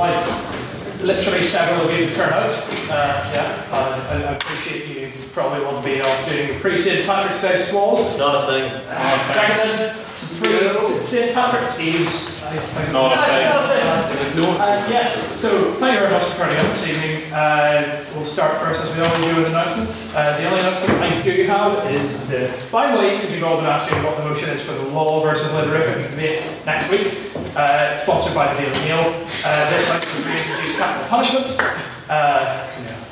[0.00, 0.16] why
[1.02, 2.50] literally several of you to turn out.
[2.88, 7.06] Uh, yeah, I, I appreciate you probably want to be off doing pre-St.
[7.06, 8.06] Patrick's Day swallows.
[8.06, 8.84] It's not a thing.
[8.84, 9.96] Second,
[10.84, 11.34] St.
[11.34, 12.42] Patrick's Eve's.
[12.42, 13.46] I- I- It's not a thing.
[13.46, 14.60] It's not a thing.
[14.60, 17.32] Uh, yes, so thank you very much for turning up this evening.
[17.32, 20.14] Uh, we'll start first, as we always do, with announcements.
[20.14, 24.02] Uh, the only announcement I do have is that finally, because you've all been asking
[24.02, 27.14] what the motion is for the law versus Literific debate next week,
[27.56, 29.26] uh, sponsored by the Daily Mail.
[29.42, 31.46] Uh, this likes to reintroduce capital punishment.
[32.08, 33.04] Uh, yeah.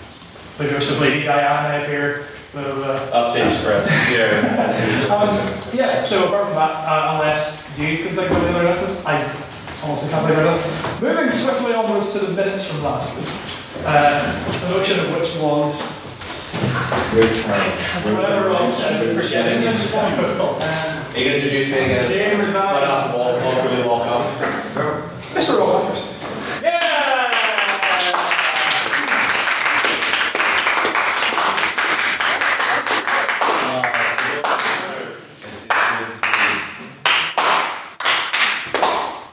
[0.59, 2.26] With your sub lady Diana here.
[2.52, 2.96] Blah.
[3.10, 3.88] That seems correct.
[4.12, 5.15] Yeah.
[5.15, 5.37] Um,
[5.73, 9.23] yeah, so apart from that, uh, unless you can think of any other announcements, I
[9.82, 11.09] honestly can't think of anything.
[11.09, 13.29] Moving swiftly onwards to the minutes from last week.
[13.84, 15.80] Uh, the motion of which was
[18.04, 19.95] whatever Rob said, forgetting this.
[19.95, 22.52] Uh, Are you going to introduce me again?
[22.52, 24.40] So I don't have to walk, walk, really walk off.
[25.34, 25.59] Mr.
[25.59, 26.62] Rob first.
[26.62, 27.34] Yeah!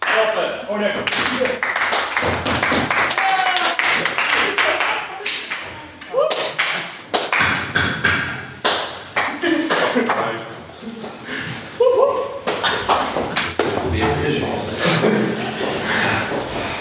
[0.01, 0.65] Stop it.
[0.69, 2.05] Oh no.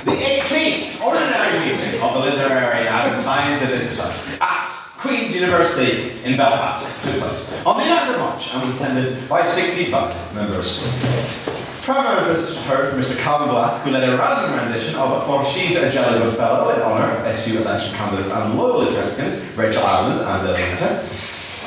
[0.04, 4.66] The 18th ordinary meeting of the Literary and Scientific Society at
[4.98, 9.42] Queen's University in Belfast took place on the 9th of March and was attended by
[9.42, 10.86] 65 members.
[11.82, 12.56] Prior members
[13.24, 17.10] Black, who led a rousing rendition of For She's a Jelly Good Fellow in honour
[17.10, 21.06] of SU election candidates and loyal Republicans, Rachel Ireland and Clinton.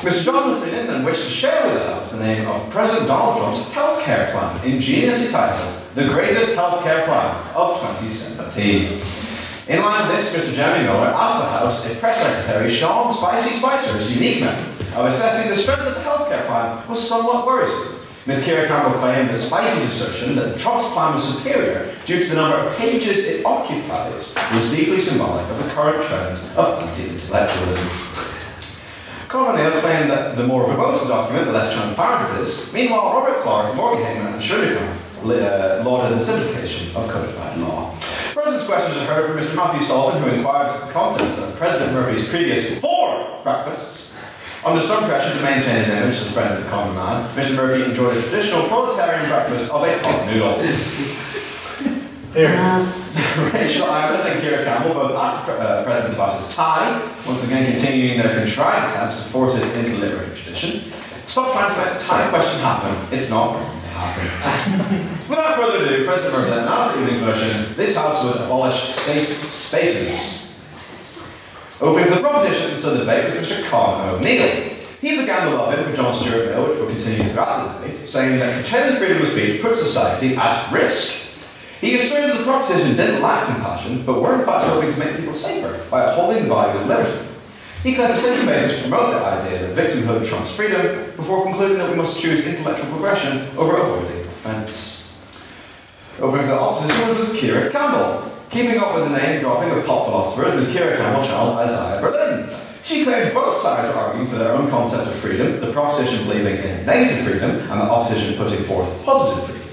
[0.06, 0.26] Mr.
[0.26, 4.64] John then wished to share with us the name of President Donald Trump's healthcare plan,
[4.64, 9.02] ingeniously titled The Greatest Healthcare Plan of 2017.
[9.68, 10.54] In line with this, Mr.
[10.54, 15.50] Jeremy Miller asked the House if Press Secretary Sean Spicy Spicer's unique method of assessing
[15.50, 17.97] the strength of the healthcare plan was somewhat worrisome.
[18.28, 18.44] Ms.
[18.44, 22.58] Kira Campbell claimed that Spicy's assertion that Trump's plan was superior due to the number
[22.58, 27.88] of pages it occupies was deeply symbolic of the current trend of anti-intellectualism.
[29.30, 32.74] Conor O'Neill claimed that the more verbose the document, the less transparent it is.
[32.74, 37.96] Meanwhile, Robert Clark, Morgan Heyman, and Graham uh, lauded the simplification of codified law.
[38.34, 39.56] President's questions are heard from Mr.
[39.56, 44.17] Matthew Sullivan, who inquired as to the contents of President Murphy's previous four breakfasts.
[44.66, 47.56] Under some pressure to maintain his image as a friend of the common man, Mr.
[47.56, 50.62] Murphy enjoyed a traditional proletarian breakfast of a hot noodle.
[52.34, 52.54] Here.
[53.54, 57.72] Rachel Ireland and Kira Campbell both asked pre- uh, President about his tie, once again
[57.72, 60.92] continuing their contrived attempts to force it into the literary tradition.
[61.26, 62.96] Stop trying to make the tie question happen.
[63.16, 65.10] It's not going to happen.
[65.30, 69.50] Without further ado, President Murphy then announced the evening's motion this House would abolish safe
[69.50, 70.47] spaces.
[71.80, 73.64] Opening for the proposition and so debate was Mr.
[73.70, 74.74] Colin O'Neill.
[75.00, 78.40] He began the love-in for John Stuart Mill, which will continue throughout the debate, saying
[78.40, 81.50] that containing freedom of speech puts society at risk.
[81.80, 85.18] He asserted that the proposition didn't lack compassion, but were in fact hoping to make
[85.18, 87.28] people safer by upholding the value of liberty.
[87.84, 91.96] He claimed safe spaces promote the idea that victimhood trumps freedom, before concluding that we
[91.96, 95.16] must choose intellectual progression over avoiding offence.
[96.20, 98.37] Opening the opposition was Kira Campbell.
[98.50, 102.50] Keeping up with the name dropping of pop philosophers was Kira Campbell channeled Isaiah Berlin.
[102.82, 106.56] She claimed both sides were arguing for their own concept of freedom, the proposition believing
[106.56, 109.68] in negative freedom, and the opposition putting forth positive freedom.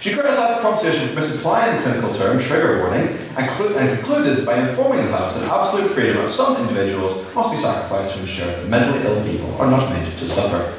[0.00, 4.66] She criticised the proposition for misapplying the clinical term trigger warning and, and concluded by
[4.66, 8.68] informing the House that absolute freedom of some individuals must be sacrificed to ensure that
[8.68, 10.74] mentally ill people are not made to suffer.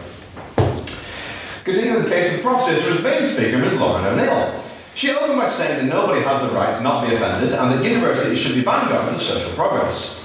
[1.64, 3.80] Continuing with the case of the proposition's main speaker, Ms.
[3.80, 4.64] Lauren O'Neill.
[4.96, 7.84] She opened by saying that nobody has the right to not be offended and that
[7.84, 10.20] universities should be vanguards of social progress.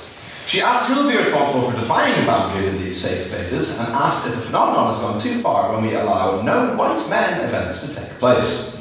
[0.47, 3.89] She asked who will be responsible for defining the boundaries in these safe spaces and
[3.89, 7.87] asked if the phenomenon has gone too far when we allow no white men events
[7.87, 8.75] to take place.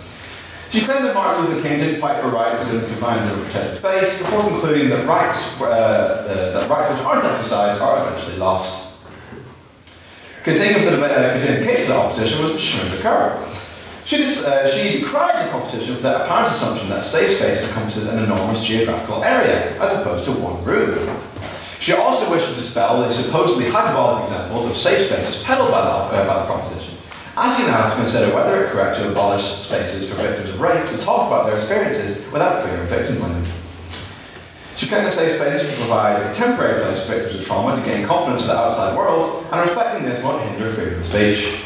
[0.72, 3.46] She claimed that Martin Luther King didn't fight for rights within the confines of a
[3.46, 8.38] protected space before concluding that rights, uh, uh, that rights which aren't exercised are eventually
[8.38, 8.98] lost.
[10.44, 13.40] Continuing with the uh, continuing the case for the opposition was Sherman Kerr.
[14.06, 18.10] She, dis- uh, she decried the proposition for the apparent assumption that safe space encompasses
[18.10, 21.20] an enormous geographical area, as opposed to one room.
[21.80, 25.90] She also wished to dispel the supposedly hyperbolic examples of safe spaces peddled by the,
[25.90, 26.98] uh, by the proposition,
[27.36, 30.98] asking House to consider whether it's correct to abolish spaces for victims of rape to
[30.98, 33.44] talk about their experiences without fear of victim blaming.
[34.76, 37.82] She claimed that safe spaces would provide a temporary place for victims of trauma to
[37.84, 41.64] gain confidence with the outside world, and respecting this won't hinder freedom of speech.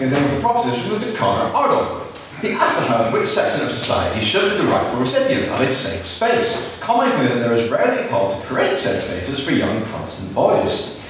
[0.00, 2.06] With the proposition was to Connor Ardle.
[2.40, 5.66] He asked the House which section of society should be the rightful recipients of a
[5.66, 9.82] safe space, commenting that there is rarely a call to create safe spaces for young
[9.82, 11.04] Protestant boys.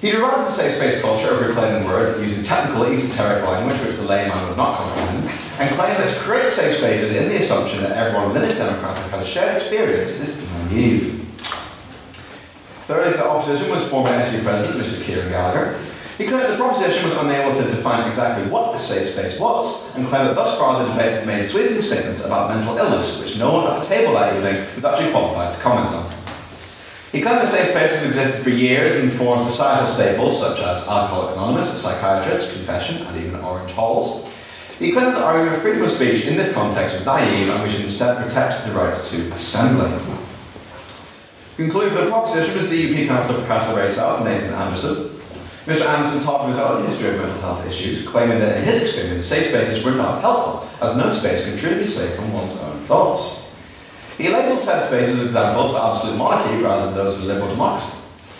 [0.00, 4.06] He derided the safe space culture of reclaiming words using technical, esoteric language which the
[4.06, 5.26] layman would not comprehend,
[5.58, 9.10] and claimed that to create safe spaces in the assumption that everyone within its demographic
[9.10, 11.28] had a shared experience is naive.
[12.82, 15.02] Thirdly, the opposition was former SU President Mr.
[15.02, 15.78] Kieran Gallagher.
[16.18, 20.08] He claimed the proposition was unable to define exactly what a safe space was, and
[20.08, 23.52] claimed that thus far the debate had made sweeping statements about mental illness, which no
[23.52, 26.12] one at the table that evening was actually qualified to comment on.
[27.12, 31.34] He claimed that safe spaces existed for years and formed societal staples such as Alcoholics
[31.34, 34.28] Anonymous, Psychiatrists, Confession, and even Orange Halls.
[34.80, 37.70] He claimed that arguing of freedom of speech in this context was naive and we
[37.70, 39.90] should instead protect the right to assembly.
[41.56, 45.17] Concluding for the proposition was DUP Councillor for Castlereagh South, Nathan Anderson.
[45.68, 45.84] Mr.
[45.84, 49.26] Anderson talked of his own history of mental health issues, claiming that in his experience,
[49.26, 52.78] safe spaces were not helpful, as no space can truly be safe from one's own
[52.86, 53.52] thoughts.
[54.16, 57.98] He labelled said spaces examples of absolute monarchy rather than those of liberal democracy.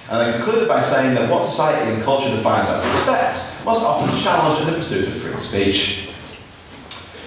[0.09, 4.11] And then concluded by saying that what society and culture defines as respect must often
[4.11, 6.09] be challenged in the pursuit of free speech.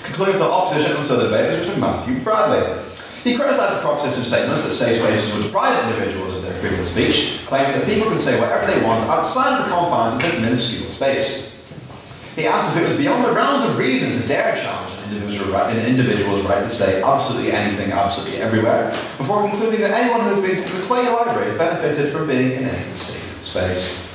[0.02, 1.80] Concluding for the opposition and so debate was Mr.
[1.80, 2.84] Matthew Bradley.
[3.24, 6.88] He criticised the proposition statements that safe spaces would deprive individuals of their freedom of
[6.88, 10.90] speech, claiming that people can say whatever they want outside the confines of this minuscule
[10.90, 11.62] space.
[12.36, 15.52] He asked if it was beyond the realms of reason to dare challenge an individual's
[15.52, 20.30] right, an individual's right to say absolutely anything, absolutely everywhere, before concluding that anyone who
[20.30, 24.08] has been to the Clay Library has benefited from being in a safe space.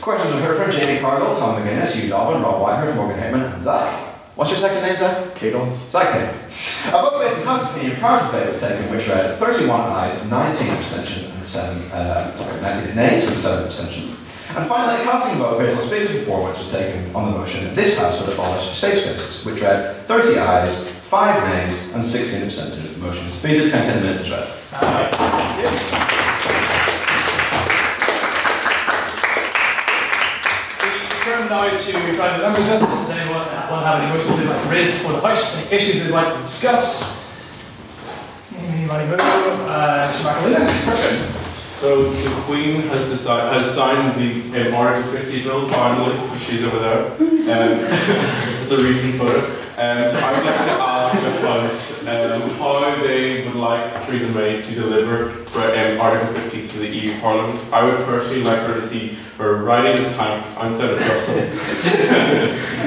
[0.00, 3.62] Questions were heard from Jamie Cargill, Tom McGuinness, Hugh Dobbin, Rob Whitehurst, Morgan Heyman, and
[3.62, 4.07] Zach.
[4.38, 5.34] What's your second name, Zach?
[5.34, 5.66] Cato.
[5.88, 6.94] Zach Heyman.
[6.94, 9.80] A vote based on Council opinion prior to the debate was taken, which read 31
[9.98, 14.16] ayes, 19 abstentions, and 7, uh, sorry, 19 nays and 7 abstentions.
[14.54, 17.74] And finally, a casting vote based on Speaker's performance was taken on the motion that
[17.74, 22.94] this House would abolish safe spaces, which read 30 ayes, 5 nays, and 16 abstentions.
[22.94, 23.72] The motion is defeated.
[23.72, 24.48] Count 10 minutes is read.
[24.72, 25.70] Alright, thank you.
[30.94, 33.08] We turn now to private members' business.
[33.70, 35.54] Want to have any motions they'd like to raise before the House?
[35.56, 37.18] Any issues they'd like to discuss?
[38.56, 39.20] Anybody move?
[39.20, 40.84] Uh, Mr.
[40.86, 41.44] Perfect.
[41.68, 46.38] So the Queen has decided has signed the um, Article 50 bill finally.
[46.38, 47.12] She's over there.
[47.12, 47.78] Um,
[48.62, 49.38] it's a recent photo.
[49.76, 54.28] Um, so I would like to ask the House um, how they would like Theresa
[54.32, 57.60] May to deliver um, Article 50 to the EU Parliament.
[57.70, 61.54] I would personally like her to see her riding a tank outside of Brussels.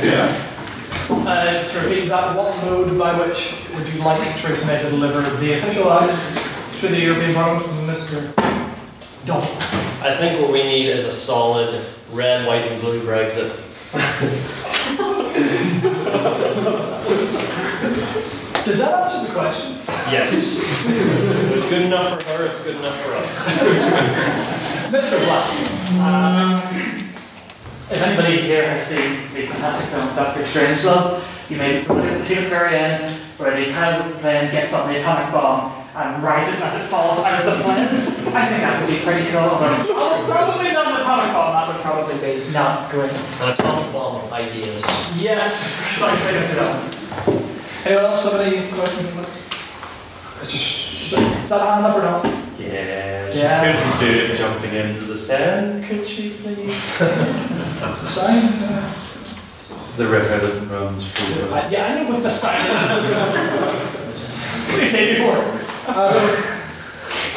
[0.03, 0.50] yeah.
[1.13, 5.21] Uh, to repeat that, what mode by which would you like Theresa May to deliver
[5.37, 8.33] the official act to the European Parliament, Mr.
[9.25, 9.43] Don?
[10.01, 13.49] I think what we need is a solid red, white, and blue Brexit.
[18.65, 19.77] Does that answer the question?
[20.11, 20.59] Yes.
[20.87, 23.47] it was good enough for her, it's good enough for us.
[24.91, 25.23] Mr.
[25.25, 25.49] Black?
[25.99, 27.00] Um,
[27.91, 31.19] if anybody here has seen the fantastic film Doctor Strangelove,
[31.49, 34.17] you may be familiar with the scene at the very end where the pilot of
[34.21, 37.63] plane gets on the atomic bomb and rides it as it falls out of the
[37.63, 37.89] plane.
[38.33, 39.39] I think that would be pretty cool.
[39.39, 43.11] Although probably not an atomic bomb, that would probably be not great.
[43.11, 44.85] An atomic bomb of ideas.
[45.17, 47.51] Yes, precisely as you know.
[47.83, 49.09] Anyone else have any questions?
[50.41, 52.23] It's just, is that hand up or not?
[52.57, 53.10] Yeah, she
[53.41, 53.97] Yeah.
[53.99, 56.75] couldn't do it jumping into the sand, could she please?
[58.07, 58.43] Sign?
[58.63, 58.93] Uh,
[59.97, 61.53] the river that runs through us.
[61.53, 64.27] I- yeah, I know what the sign is.
[64.71, 65.39] What did you say before?
[65.93, 66.15] Um,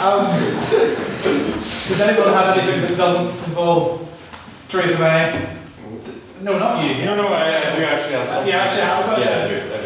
[0.01, 0.23] um,
[1.89, 4.09] does anyone have anything that doesn't involve
[4.69, 5.57] Theresa May?
[6.43, 7.05] No, not you.
[7.07, 8.49] No, no, I, I do actually have something.
[8.53, 9.33] Yeah, actually, I have a question.
[9.33, 9.55] Yeah, I do.
[9.75, 9.84] I do.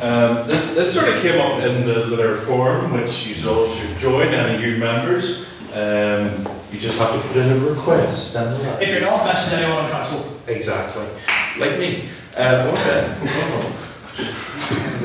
[0.00, 3.98] Um, this, this sort of came up in the letter form, which you all should
[3.98, 5.46] join, any you members.
[5.72, 8.36] Um, you just have to put in a request.
[8.36, 10.40] And If you're not, message anyone on council.
[10.46, 11.06] Exactly.
[11.58, 12.08] Like me.
[12.36, 13.14] Uh, okay.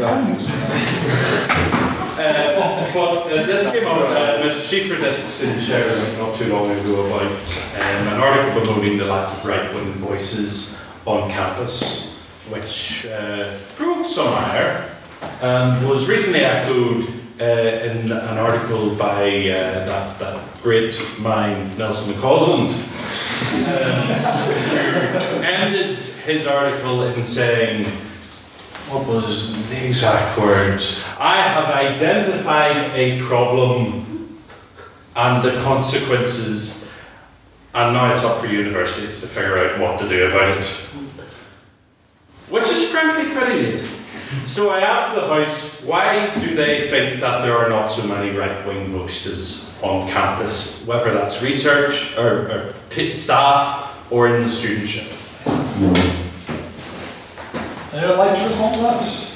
[2.13, 4.53] Uh, but uh, this came up, uh, Ms.
[4.55, 9.35] Schieffer Dixon shared it not too long ago about um, an article promoting the lack
[9.35, 12.12] of right-wing voices on campus,
[12.53, 14.91] which uh, provoked some ire
[15.41, 17.09] and was recently echoed
[17.41, 22.71] uh, in an article by uh, that, that great mind, Nelson McCausland,
[25.31, 27.85] who ended his article in saying,
[28.89, 31.03] what was the exact words?
[31.17, 34.39] I have identified a problem
[35.15, 36.91] and the consequences,
[37.73, 40.89] and now it's up for universities to figure out what to do about it.
[42.49, 43.89] Which is frankly pretty lazy.
[44.45, 48.35] So I asked the House, why do they think that there are not so many
[48.35, 55.09] right-wing voices on campus, whether that's research or, or t- staff or in the studentship?
[57.93, 59.29] Anyone like to respond to that?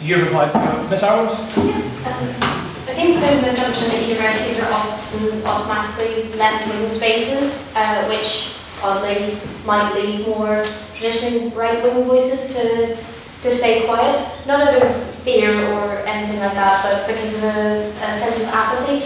[0.00, 1.30] You've replied to Miss Howard?
[1.30, 9.38] I think there's an assumption that universities are often automatically left-wing spaces, uh, which oddly
[9.64, 12.96] might lead more traditionally right-wing voices to,
[13.42, 14.20] to stay quiet.
[14.46, 18.48] Not out of fear or anything like that, but because of a, a sense of
[18.48, 19.04] apathy.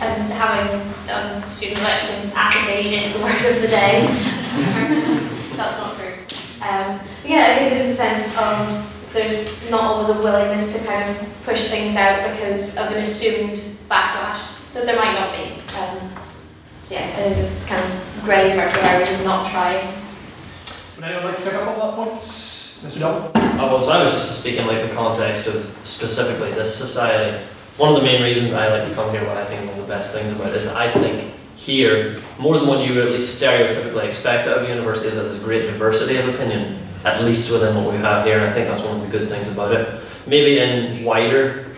[0.00, 4.06] And having done student elections, apathy is the word of the day.
[5.56, 6.14] That's not true.
[6.60, 11.08] Um, yeah, I think there's a sense of there's not always a willingness to kind
[11.08, 13.56] of push things out because of an assumed
[13.88, 15.60] backlash that there might not be.
[15.78, 16.21] Um,
[16.92, 19.86] yeah, I think it's kind of grey murky areas of not trying.
[20.96, 22.12] Would anyone like to pick up on that point?
[22.12, 23.00] Mr.
[23.00, 23.42] Dobbin?
[23.42, 26.74] Uh, well, so I was just to speak in like the context of specifically this
[26.74, 27.42] society.
[27.78, 29.86] One of the main reasons I like to come here, what I think one of
[29.86, 33.06] the best things about it is that I think here, more than what you would
[33.06, 36.28] at least stereotypically expect out of a university, is that there's a great diversity of
[36.28, 38.40] opinion, at least within what we have here.
[38.40, 40.02] I think that's one of the good things about it.
[40.26, 41.68] Maybe in wider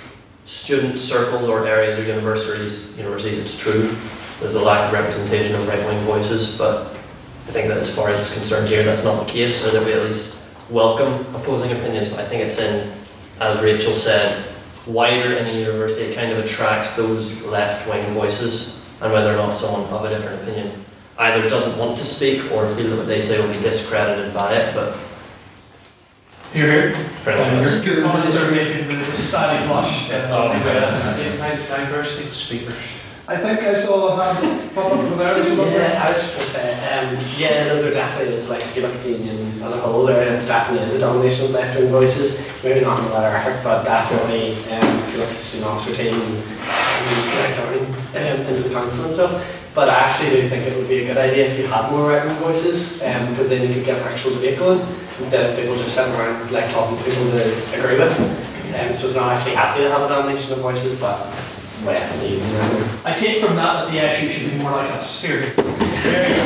[0.45, 3.95] student circles or areas or universities, universities, it's true.
[4.41, 6.89] There's a lack of representation of right-wing voices, but
[7.49, 9.85] I think that as far as it's concerned here, that's not the case, or that
[9.85, 10.37] we at least
[10.71, 12.09] welcome opposing opinions.
[12.09, 12.93] But I think it's in,
[13.41, 14.45] as Rachel said,
[14.87, 19.55] wider in the university, it kind of attracts those left-wing voices, and whether or not
[19.55, 20.85] someone of a different opinion
[21.19, 24.53] either doesn't want to speak or feel that what they say will be discredited by
[24.53, 24.97] it, but
[26.53, 27.07] Here, here.
[27.23, 30.11] pretty much that's- Your comments are making the society blush.
[30.11, 30.81] if not anyway.
[31.69, 32.75] Diversity of speakers.
[33.27, 35.39] I think I saw a hand pop up from there.
[35.41, 38.77] Yeah, I was just going to say, um, yeah, no, there definitely is, like, if
[38.77, 41.89] you look at the union as a whole, there definitely is a domination of left-wing
[41.89, 45.71] voices, maybe not in of effort, but definitely, um, if you look at the student
[45.71, 46.43] officer team and
[48.15, 49.33] and um, into the council and stuff,
[49.75, 52.11] but I actually do think it would be a good idea if you had more
[52.11, 54.81] right-wing voices, um, because then you could get an actual debate going,
[55.19, 58.13] instead of people just sitting around, like, talking to people to agree with.
[58.77, 61.33] Um, so it's not actually happy to have a domination of voices, but,
[61.85, 63.07] well.
[63.07, 65.23] I take from that that the SU should be more like us.
[65.23, 65.41] Here.
[65.55, 66.43] There you go.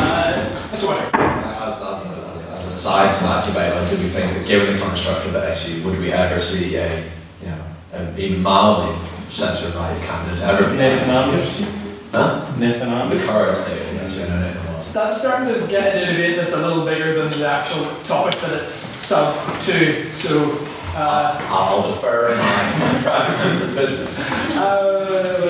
[0.00, 0.88] Uh, Mr.
[0.88, 1.20] Whitaker.
[1.20, 2.12] As, as, an,
[2.52, 5.34] as an aside from that debate, I do think that given the current structure of
[5.34, 7.02] the SU, would we ever see a,
[7.42, 8.96] you know, an even mildly
[9.28, 10.74] centre-right candidate ever?
[10.74, 11.66] Nathan Anders.
[12.12, 12.52] Huh?
[12.58, 13.24] Nathan The Anders.
[13.26, 14.92] current state, yes, you know, Nathan was.
[14.92, 18.38] That's starting to get into a debate that's a little bigger than the actual topic
[18.42, 20.10] that it's sub to.
[20.10, 20.56] So,
[20.94, 24.30] uh, I'll defer my, my private member's business.
[24.56, 25.06] uh,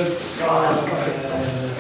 [0.07, 0.41] it's,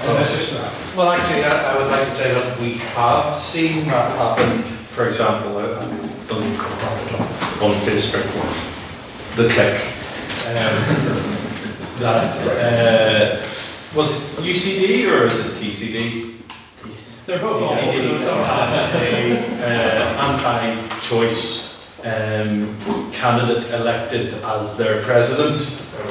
[0.03, 0.97] Mr.
[0.97, 4.63] Well, actually, I, I would like to say that we have seen that happen.
[4.89, 5.87] For example, I I
[6.27, 9.81] believe I brought it up on Facebook with the click.
[10.49, 11.33] Um,
[12.01, 13.47] that uh,
[13.95, 16.33] was it UCD or is it TCD?
[17.27, 18.99] They're both awful, so it's all uh,
[20.19, 21.72] anti-choice
[22.05, 22.77] um,
[23.13, 25.61] candidate elected as their president,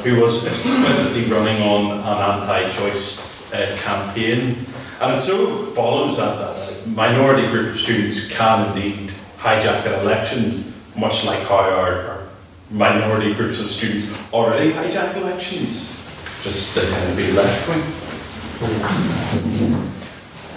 [0.03, 3.19] who was explicitly running on an anti-choice
[3.53, 4.65] uh, campaign.
[5.01, 10.01] And it so follows that, that a minority group of students can indeed hijack an
[10.01, 12.27] election, much like how our, our
[12.69, 15.98] minority groups of students already hijack elections.
[16.41, 17.83] Just they tend to be left wing.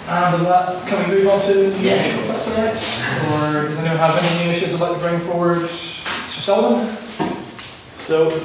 [0.07, 1.95] And on that, can we move on to the new Yeah.
[1.95, 3.55] issue, if that's all right?
[3.55, 5.57] Or does anyone have any new issues they'd like to bring forward?
[5.59, 6.41] Mr.
[6.41, 6.95] Sullivan?
[7.97, 8.39] So,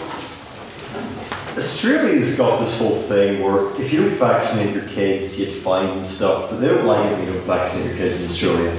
[1.56, 5.94] Australia's got this whole thing where if you don't vaccinate your kids, you get fines
[5.94, 8.72] and stuff, but they don't like it when you don't vaccinate your kids in Australia.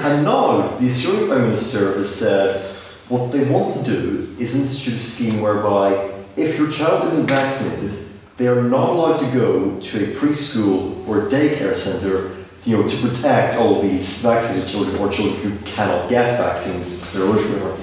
[0.00, 2.66] And now, the Australian Prime Minister has said
[3.08, 8.09] what they want to do is institute a scheme whereby if your child isn't vaccinated,
[8.40, 12.96] they are not allowed to go to a preschool or daycare centre you know, to
[13.06, 17.76] protect all these vaccinated children or children who cannot get vaccines because they're allergic them.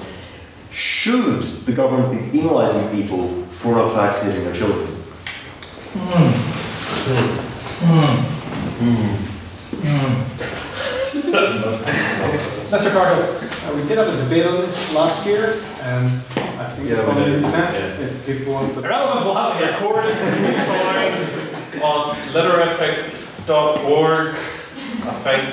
[0.70, 4.86] Should the government be penalising people for not vaccinating their children?
[12.68, 12.92] Mr.
[12.92, 13.24] Cargill?
[13.24, 16.06] Uh, we did have a debate on this last year, and
[16.60, 18.06] I think Yeah, it's we on the internet yeah.
[18.06, 18.80] if people want to.
[18.84, 19.66] Irrelevant, we'll have it.
[19.72, 20.16] recorded
[21.82, 24.26] on literific.org,
[25.04, 25.44] I think.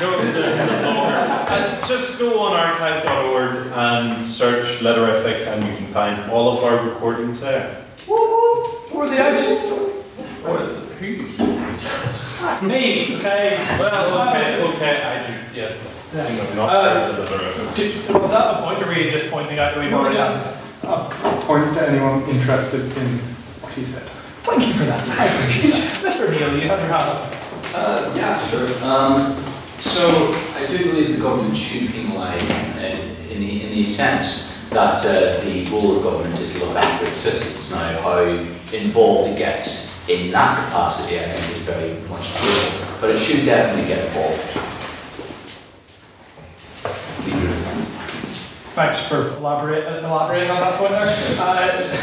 [0.00, 1.16] No, no, no longer.
[1.16, 6.82] And just go on archive.org and search Literific and you can find all of our
[6.88, 7.84] recordings there.
[8.06, 9.72] Who are the agents?
[10.46, 11.08] Or who?
[12.66, 13.58] Me, okay?
[13.78, 15.72] Well, okay, okay, I do, yeah.
[16.12, 20.16] Uh, do- Was that a point, or were you just pointing out that we've already
[20.16, 20.56] had this?
[21.46, 23.18] Point to anyone interested in
[23.62, 24.02] what he said.
[24.42, 25.00] Thank you for that.
[25.08, 25.80] I appreciate it.
[26.02, 26.30] Mr.
[26.30, 27.32] Neil, you have your hand up.
[27.74, 28.66] Uh, yeah, sure.
[28.82, 29.36] Um,
[29.78, 34.98] so I do believe the government should penalise uh, in the in the sense that
[35.04, 37.70] uh, the role of government is to look after its citizens.
[37.70, 38.22] Now, how
[38.72, 42.86] involved it gets in that capacity, I think, is very much true.
[43.00, 44.40] But it should definitely get involved.
[48.74, 51.16] Thanks for elaborating on that point there.
[51.38, 51.96] Uh,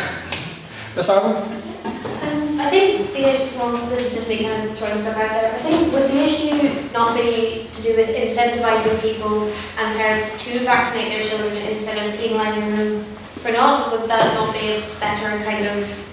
[0.96, 1.10] Ms.
[1.10, 5.30] Um, I think the issue, well, this is just me kind of throwing stuff out
[5.30, 5.54] there.
[5.54, 9.44] I think with the issue not being to do with incentivising people
[9.78, 13.04] and parents to vaccinate their children instead of penalising them
[13.42, 16.08] for not, would that not be a better kind of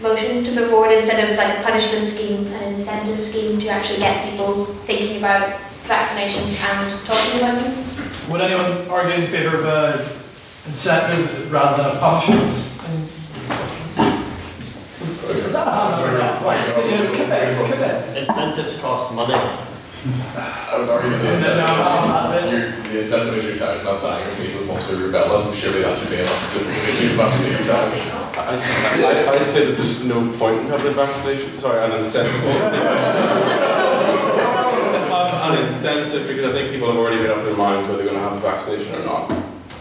[0.00, 3.98] motion to move forward instead of like a punishment scheme, an incentive scheme to actually
[3.98, 8.30] get people thinking about vaccinations and talking about them?
[8.30, 10.10] Would anyone argue in favour of a
[10.66, 12.50] incentive rather than a punishment?
[15.02, 16.42] Is is that a hand or not?
[16.42, 18.16] Right, you know, commit, commit.
[18.16, 19.34] Incentives cost money.
[19.34, 24.38] I would argue that the incentive, your, the incentive is your child not dying of
[24.38, 27.64] measles, mumps, or rubella, so surely that should be enough to make you vaccinate your
[27.64, 27.92] child.
[28.36, 32.34] I, I, I'd say that there's no point in having a vaccination, sorry, an incentive.
[35.54, 38.10] To an incentive, because I think people have already made up their minds whether they're
[38.12, 39.30] going to have a vaccination or not.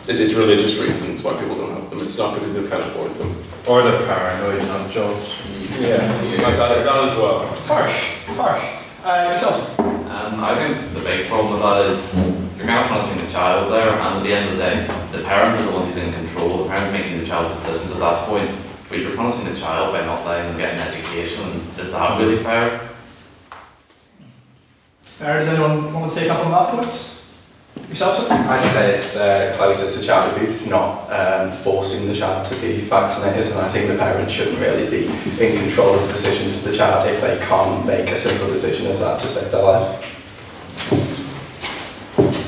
[0.08, 3.16] It's, it's religious reasons why people don't have them, it's not because they can't afford
[3.16, 3.36] them.
[3.68, 5.34] Or they're paranoid and jobs.
[5.80, 5.98] Yeah,
[6.46, 7.48] like that, that as well.
[7.66, 8.64] Harsh, harsh.
[9.04, 9.80] Uh, yourself?
[9.80, 12.14] Um, I think the big problem with that is
[12.56, 15.24] you're kind of punishing the child there, and at the end of the day, the
[15.28, 16.66] parent is the one who's in control.
[16.66, 18.56] The parent's making the child's decisions at that point.
[18.90, 21.50] But you're punishing the child by not letting them get an education.
[21.80, 22.93] Is that really fair?
[25.18, 27.14] Fair, does anyone want to take up on that point?
[27.88, 28.28] Yourself, sir?
[28.32, 32.82] I'd say it's uh, closer to child abuse, not um, forcing the child to be
[32.82, 35.06] vaccinated, and I think the parents shouldn't really be
[35.40, 38.88] in control of the decisions of the child if they can't make a simple decision
[38.88, 40.10] as that to save their life.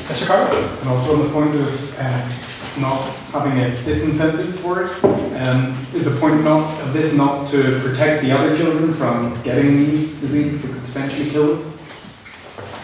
[0.07, 0.25] Mr.
[0.25, 0.57] Carter?
[0.57, 2.31] And also on the point of uh,
[2.79, 5.03] not having a disincentive for it,
[5.35, 9.77] um, is the point not of this not to protect the other children from getting
[9.77, 11.74] these diseases that could potentially kill them?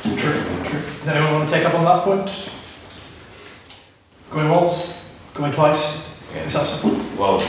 [0.01, 0.17] True,
[0.63, 0.81] true.
[0.99, 2.51] Does anyone want to take up on that point?
[4.31, 6.09] Going once, going twice?
[6.47, 6.63] Sir?
[7.17, 7.39] Well,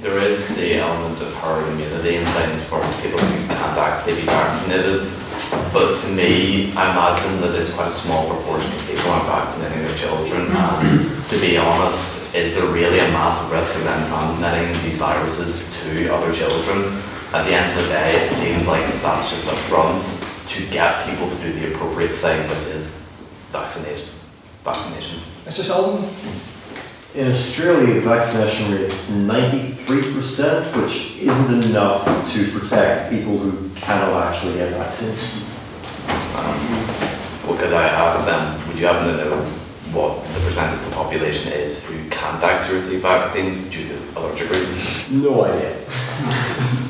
[0.00, 4.26] there is the element of herd immunity and things for people who can't actually be
[4.26, 5.08] vaccinated.
[5.72, 9.78] But to me, I imagine that it's quite a small proportion of people aren't vaccinating
[9.78, 10.48] their children.
[10.50, 15.70] And to be honest, is there really a massive risk of them transmitting these viruses
[15.82, 17.00] to other children?
[17.32, 20.04] At the end of the day, it seems like that's just a front
[20.46, 23.02] to get people to do the appropriate thing, which is
[23.50, 24.08] vaccination.
[24.62, 25.20] Vaccination.
[25.44, 25.62] Mr.
[25.62, 26.08] Sullivan?
[27.14, 34.54] In Australia, the vaccination rate's 93%, which isn't enough to protect people who cannot actually
[34.54, 35.50] get vaccines.
[36.34, 36.58] Um,
[37.46, 39.63] well, could I ask them, would you happen to know
[39.94, 44.50] what the percentage of the population is who can't actually receive vaccines due to allergic
[44.50, 45.10] reasons?
[45.10, 45.74] No idea.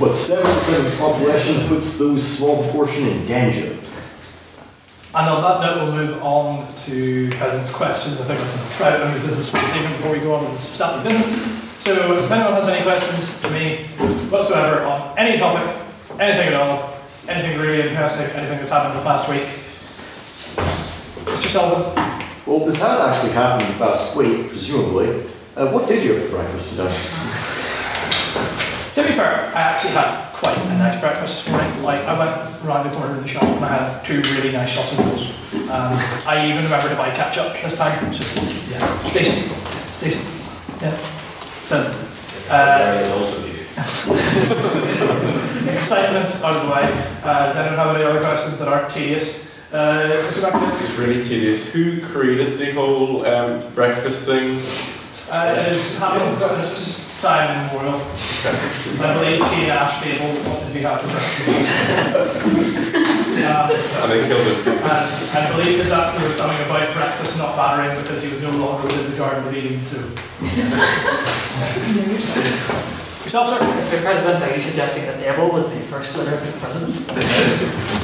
[0.00, 0.40] but 7%
[0.78, 3.76] of the population puts those small proportion in danger.
[5.14, 8.20] And on that note, we'll move on to President's questions.
[8.20, 10.54] I think that's enough right under business for this evening before we go on with
[10.54, 11.82] the substantive business.
[11.84, 13.84] So if anyone has any questions to me
[14.30, 15.82] whatsoever on any topic,
[16.18, 16.94] anything at all,
[17.28, 19.46] anything really interesting, anything that's happened in the past week,
[21.26, 21.48] Mr.
[21.50, 22.23] Sullivan?
[22.46, 25.08] Well, this has actually happened in the week, presumably.
[25.56, 26.92] Uh, what did you have for breakfast today?
[28.92, 31.82] To be fair, I actually had quite a nice breakfast this morning.
[31.82, 34.74] Like, I went around the corner of the shop and I had two really nice
[34.74, 35.30] sausage rolls.
[35.70, 35.96] Um,
[36.28, 38.12] I even remembered to buy ketchup this time.
[38.12, 38.24] So,
[38.68, 39.50] yeah, it's decent.
[39.88, 40.28] It's decent.
[40.82, 40.98] Yeah.
[41.64, 41.80] So,
[42.50, 43.40] uh,
[45.72, 46.92] excitement out of the way.
[47.24, 49.44] Uh, anyone have any other questions that aren't tedious?
[49.74, 50.42] Uh, Mr.
[50.42, 50.70] Mackinnon?
[50.70, 51.72] This is really tedious.
[51.72, 54.62] Who created the whole um, breakfast thing?
[55.28, 58.00] Uh, it is happened since time immemorial.
[59.02, 62.46] I believe Gene asked people what did you have for breakfast.
[63.34, 64.62] um, And they killed it.
[64.68, 68.50] and I believe his answer was something about breakfast not mattering because he was no
[68.52, 69.82] longer within the Garden of Eden.
[69.82, 69.98] So,
[73.26, 73.58] yourself, sir?
[73.58, 74.02] Mr.
[74.04, 77.10] President, are you suggesting that Neville was the first winner for president?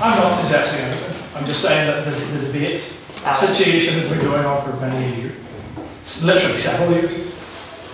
[0.02, 1.19] I'm not suggesting anything.
[1.34, 5.36] I'm just saying that the, the debate situation has been going on for many years.
[6.02, 7.30] It's literally several years.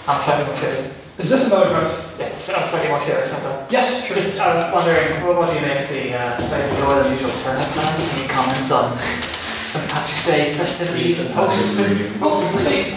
[0.09, 0.21] I'm
[0.57, 0.95] serious.
[1.19, 2.11] Is this another question?
[2.19, 3.73] Yes, I'm slightly more serious that.
[3.73, 4.17] Yes, sure.
[4.17, 7.31] Just uh, wondering, what, what do you make of the uh, slightly lower than usual
[7.43, 8.01] turnip plan?
[8.13, 8.97] Any comments on
[9.41, 11.81] St Patrick's Day festivities and posts
[12.19, 12.93] posts See,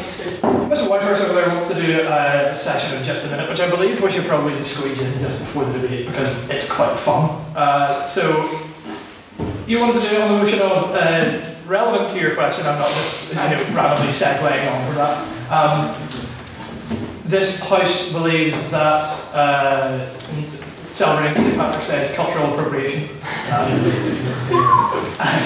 [0.70, 0.88] Mr.
[0.88, 4.02] Whitehurst over there wants to do a session in just a minute, which I believe
[4.02, 7.42] we should probably just squeeze in just before the debate because it's quite fun.
[7.56, 8.69] Uh, so,
[9.70, 12.66] you wanted to do it on the motion of uh, relevant to your question.
[12.66, 15.18] I'm not just you know, randomly segueing on for that.
[15.52, 15.96] Um,
[17.26, 20.12] this house believes that uh,
[20.92, 23.10] celebrating St Patrick's Day is cultural appropriation.
[23.22, 23.70] Uh,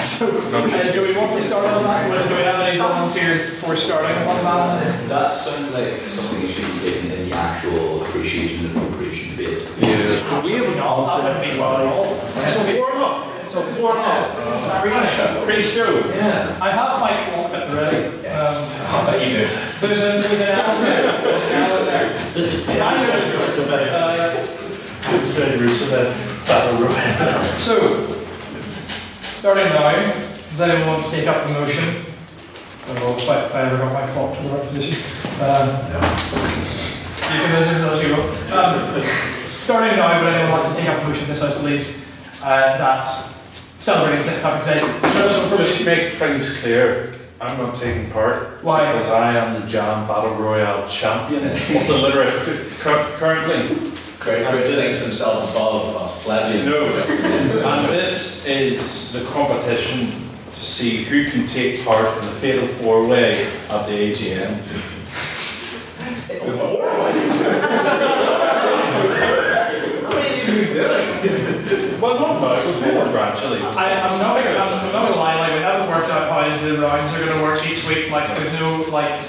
[0.00, 2.26] so, uh, do we want to start on that?
[2.26, 5.08] Do we have any volunteers before starting on that?
[5.10, 9.68] That sounds like something you should be given in the actual appreciation and appropriation debate.
[9.80, 11.22] We have not.
[11.22, 12.24] That would be well.
[12.52, 13.03] So warm
[13.54, 14.34] So warm up.
[14.82, 15.44] Pre-show.
[15.44, 16.08] Pre-show.
[16.08, 16.58] Yeah.
[16.60, 18.18] I have my clock at the ready.
[18.20, 18.34] Yes.
[18.34, 19.46] Um, I'll bet you
[19.78, 21.22] there's, a, there's an element there.
[21.22, 22.34] There's an element there.
[22.34, 23.38] This is the I'm going to.
[26.50, 27.76] Uh, So,
[29.38, 29.92] starting now,
[30.50, 32.04] does anyone want to take up the motion?
[32.88, 34.98] I will quite if I ever got my clock to the right position.
[35.40, 35.68] Um,
[37.22, 38.20] You can listen as you go.
[38.50, 39.04] Um,
[39.48, 41.88] starting now, would anyone like to take up the motion, this House believes,
[42.42, 43.33] uh, that
[43.84, 44.40] celebrating St.
[44.40, 45.10] Patrick's Day?
[45.12, 48.64] Just, just to make things clear, I'm not taking part.
[48.64, 48.90] Why?
[48.90, 53.92] Because I am the Jam Battle Royale champion of the literate currently.
[54.20, 56.64] Craig Chris thinks himself above us, plenty.
[56.64, 56.86] No.
[56.86, 63.44] And this is the competition to see who can take part in the fatal four-way
[63.68, 64.62] at the AGM.
[66.44, 66.84] Well,
[72.80, 73.60] not now, we'll do it gradually.
[73.62, 76.78] I, I'm not gonna, I'm not gonna lie, like, we haven't worked out how the
[76.78, 79.20] rounds are gonna work each week, like, there's no, like,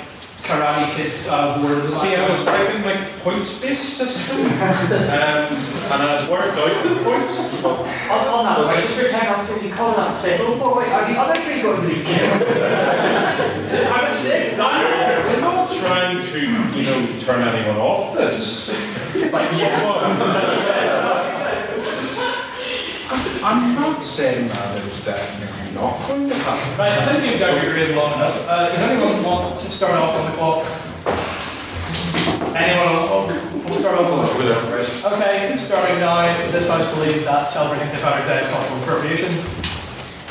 [0.45, 1.89] karate kids, uh, board.
[1.89, 7.39] See, I was thinking like points-based system, um, and I've worked out the points.
[7.65, 9.09] On, on that, one, Mr.
[9.09, 12.03] Tech Officer, you call that fatal four way, are the other three going to be
[12.03, 12.43] killed?
[13.91, 18.69] I'm a six, We're not trying to, you know, turn anyone off this.
[19.31, 19.51] But
[23.45, 26.79] I'm not saying that it's definitely not going to happen.
[26.79, 28.43] Right, I think you've got your grade long enough.
[28.49, 30.65] Uh, does anyone want to start off on the clock?
[32.55, 33.05] Anyone?
[33.05, 33.27] Oh,
[33.69, 35.13] We'll start off on the clock.
[35.13, 38.01] Okay, starting now, this house believes that celebrating St.
[38.01, 39.64] Patrick's Day is cultural appropriation.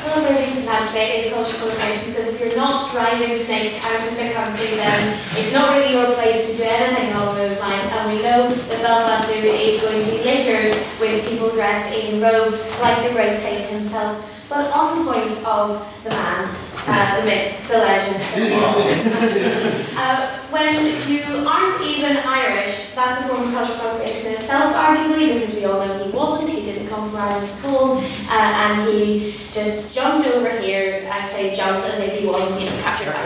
[0.05, 0.45] Celebrating.
[0.67, 4.75] Patrick's Day is cultural appropriation because if you're not driving snakes out of the country,
[4.77, 7.87] then it's not really your place to do anything along those lines.
[7.93, 12.21] And we know that Belfast Zoo is going to be littered with people dressed in
[12.21, 14.29] robes like the great saint himself.
[14.49, 16.55] But on the point of the man,
[16.87, 18.17] uh, the myth, the legend,
[19.97, 25.35] uh, when you aren't even Irish, that's a form of cultural appropriation in itself, arguably,
[25.35, 28.89] because we all know he wasn't, he didn't come from Ireland at all, uh, and
[28.89, 33.23] he just jumped over here, I say jumped as if he wasn't being captured by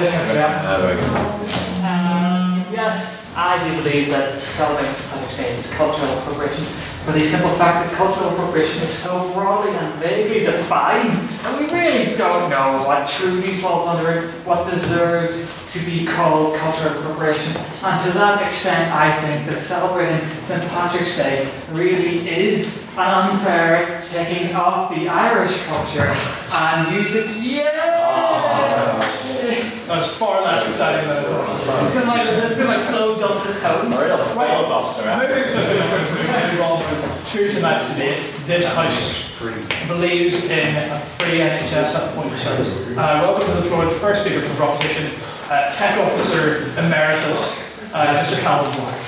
[1.78, 5.10] Um, yes, I do believe that celebrating St.
[5.10, 6.64] Patrick's Day is cultural appropriation
[7.04, 11.10] for the simple fact that cultural appropriation is so broadly and vaguely defined,
[11.44, 16.56] and we really don't know what truly falls under it, what deserves to be called
[16.56, 17.56] cultural appropriation.
[17.82, 20.62] And to that extent, I think that celebrating St.
[20.70, 26.14] Patrick's Day really is an unfair taking off the Irish culture
[26.52, 28.78] and using, yes!
[29.86, 31.84] That's far less exciting than I thought.
[31.84, 33.94] It's been like, it's been like slow dusted tones.
[33.94, 36.78] Moving swiftly on
[37.28, 39.28] to tonight's debate, this house
[39.86, 42.76] believes in a free NHS at point of uh, service.
[42.88, 45.12] And I welcome to the floor the first speaker for the proposition,
[45.50, 47.58] uh, Tech Officer Emeritus,
[47.94, 48.38] uh, Mr.
[48.40, 48.98] Campbell Black.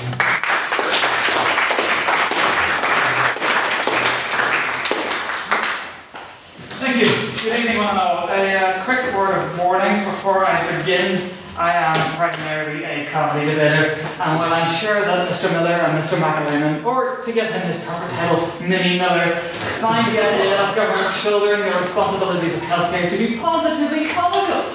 [6.81, 7.43] Thank you.
[7.43, 8.29] Good evening, all.
[8.29, 11.31] A uh, quick word of warning before I begin.
[11.59, 15.53] I am primarily a comedy debater, and while I'm sure that Mr.
[15.53, 16.17] Miller and Mr.
[16.17, 19.37] McAleenan, or to give him his proper title, Minnie Miller,
[19.77, 24.73] find the idea of government shouldering the responsibilities of healthcare to be positively comical,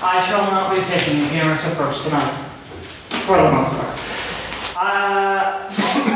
[0.00, 2.30] I shall not be taking a humorous approach tonight,
[3.26, 3.98] for the most part.
[4.78, 5.66] Uh,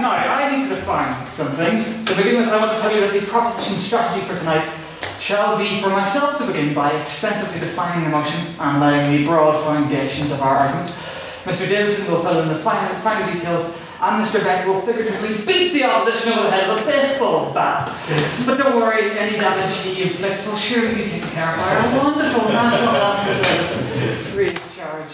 [0.01, 2.05] now, I need to define some things.
[2.05, 4.71] To begin with, I want to tell you that the proposition strategy for tonight
[5.19, 9.61] shall be for myself to begin by extensively defining the motion and laying the broad
[9.65, 10.95] foundations of our argument.
[11.43, 11.69] Mr.
[11.69, 14.43] Davidson will fill in the finer, finer details, and Mr.
[14.43, 17.87] Beck will figuratively beat the opposition over the head with a baseball bat.
[18.45, 22.05] But don't worry, any damage he inflicts will surely be taken care of by our
[22.05, 25.13] wonderful National Health Service, free of charge.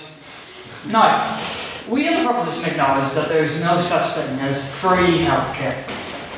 [0.90, 1.38] Now,
[1.87, 5.77] we in the proposition acknowledge that there is no such thing as free healthcare.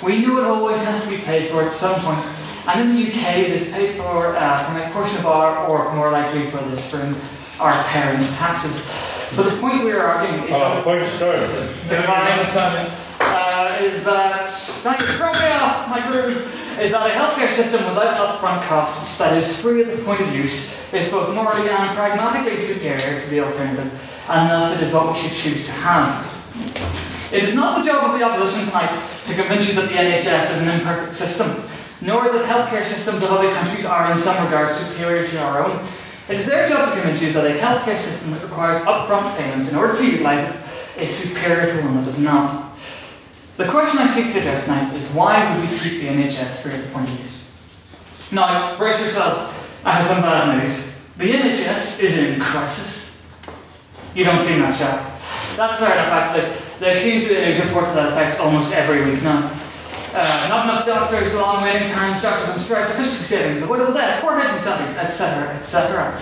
[0.03, 2.19] We know it always has to be paid for at some point.
[2.67, 5.95] And in the UK, this is paid for uh, from a portion of our, or
[5.95, 7.17] more likely for this from
[7.61, 8.91] our parents' taxes.
[9.37, 11.47] But the point we are arguing is that point, sir.
[11.89, 12.03] the
[13.21, 16.57] uh, is that thank you, throw me off my groove.
[16.81, 20.35] Is that a healthcare system without upfront costs that is free at the point of
[20.35, 23.93] use is both morally and pragmatically superior to the alternative,
[24.29, 26.27] and thus it is what we should choose to have.
[27.33, 30.57] It is not the job of the opposition tonight to convince you that the NHS
[30.57, 31.63] is an imperfect system,
[32.01, 35.87] nor that healthcare systems of other countries are in some regards superior to our own.
[36.31, 39.73] It is their job to convince you that a healthcare system that requires upfront payments
[39.73, 42.79] in order to utilise it is superior to one that does not.
[43.57, 46.73] The question I seek to address tonight is why would we keep the NHS free
[46.73, 47.77] at point of use?
[48.31, 49.53] Now, brace yourselves,
[49.85, 50.97] I have some bad news.
[51.17, 53.27] The NHS is in crisis.
[54.15, 55.03] You don't seem that sharp.
[55.57, 56.57] That's fair enough, actually.
[56.79, 59.60] There seems to be a news report to that effect almost every week now.
[60.13, 64.39] Uh, not enough doctors, long waiting times, doctors on strikes, efficiency savings, avoidable deaths, poor
[64.41, 66.21] head salaries, etc., etc.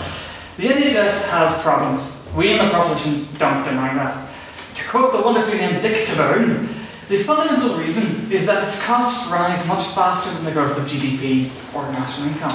[0.58, 2.22] The NHS has problems.
[2.36, 4.28] We in the proposition don't deny that.
[4.74, 6.68] To quote the wonderfully named Dick Taverne,
[7.08, 11.50] the fundamental reason is that its costs rise much faster than the growth of GDP
[11.74, 12.50] or national income.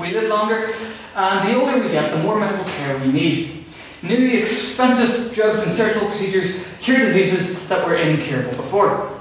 [0.00, 0.74] We live longer,
[1.14, 3.64] and the older we get, the more medical care we need.
[4.02, 9.11] New expensive drugs and surgical procedures cure diseases that were incurable before.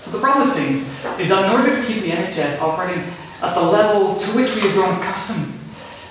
[0.00, 0.82] So the problem, it seems,
[1.20, 3.04] is that in order to keep the NHS operating
[3.42, 5.52] at the level to which we have grown accustomed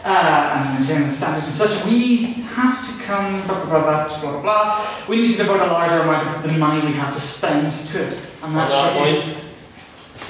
[0.06, 2.26] uh, and maintain the standards and such, we
[2.56, 4.86] have to come blah blah blah blah blah blah.
[5.08, 8.04] We need to devote a larger amount of the money we have to spend to
[8.08, 9.22] it, and that's On that tricky.
[9.32, 9.44] point,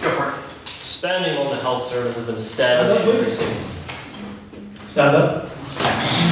[0.01, 0.67] Go for it.
[0.67, 3.55] spending on the health service instead been steadily.
[4.87, 6.28] Stand up.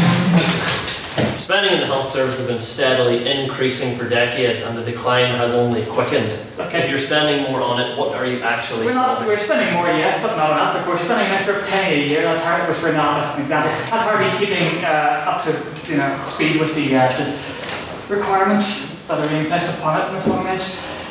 [1.37, 5.51] Spending in the health service has been steadily increasing for decades, and the decline has
[5.51, 6.29] only quickened.
[6.59, 9.17] If you're spending more on it, what are you actually We're not.
[9.17, 9.27] spending?
[9.27, 10.75] We're spending more, yes, but not enough.
[10.81, 12.69] If we're spending an extra penny a year, that's hard.
[12.69, 13.19] Which we're not.
[13.19, 13.71] That's an example.
[13.71, 19.19] That's hardly keeping uh, up to you know speed with the, uh, the requirements that
[19.19, 20.45] are being placed upon it in this one.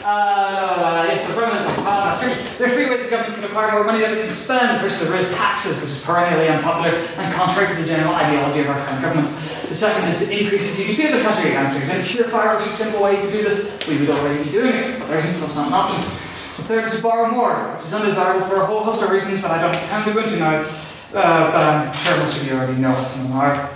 [0.07, 2.35] Uh, yes, the uh, three.
[2.59, 4.81] There are three ways the government can acquire more money than it can spend.
[4.81, 8.87] First, is taxes, which is perennially unpopular and contrary to the general ideology of our
[8.87, 9.27] current government.
[9.67, 11.57] The second is to increase the GDP of the country.
[11.57, 14.51] And if there's any surefire or simple way to do this, we would already be
[14.51, 16.01] doing it, but there isn't, so it's not an option.
[16.01, 19.43] The third is to borrow more, which is undesirable for a whole host of reasons
[19.43, 22.55] that I don't time to go into now, uh, but I'm sure most of you
[22.55, 23.71] already know what some of them are.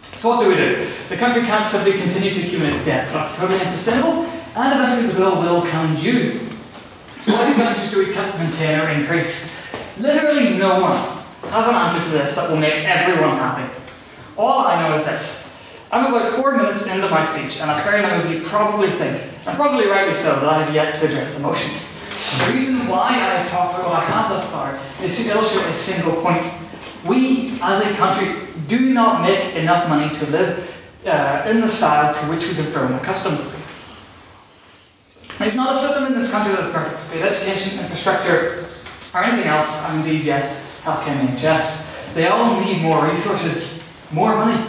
[0.00, 0.88] So what do we do?
[1.10, 3.12] The country can't simply continue to accumulate debt.
[3.12, 4.24] That's totally unsustainable,
[4.56, 6.38] and eventually the bill will come due.
[7.20, 9.52] So what expenditures do we cut, maintain, or increase?
[9.98, 13.72] Literally no one has an answer to this that will make everyone happy.
[14.36, 15.44] All I know is this.
[15.90, 19.22] I'm about four minutes into my speech, and a fair number of you probably think,
[19.46, 21.72] and probably rightly so, that I have yet to address the motion.
[22.38, 25.66] The reason why I have talked about what I have thus far is to illustrate
[25.66, 26.44] a single point.
[27.04, 28.34] We, as a country,
[28.66, 30.74] do not make enough money to live
[31.06, 33.38] uh, in the style to which we have grown accustomed.
[35.38, 38.66] There's not a system in this country that is perfect, be it education, infrastructure,
[39.12, 42.14] or anything else, and indeed, yes, healthcare and NHS.
[42.14, 43.80] They all need more resources,
[44.12, 44.64] more money.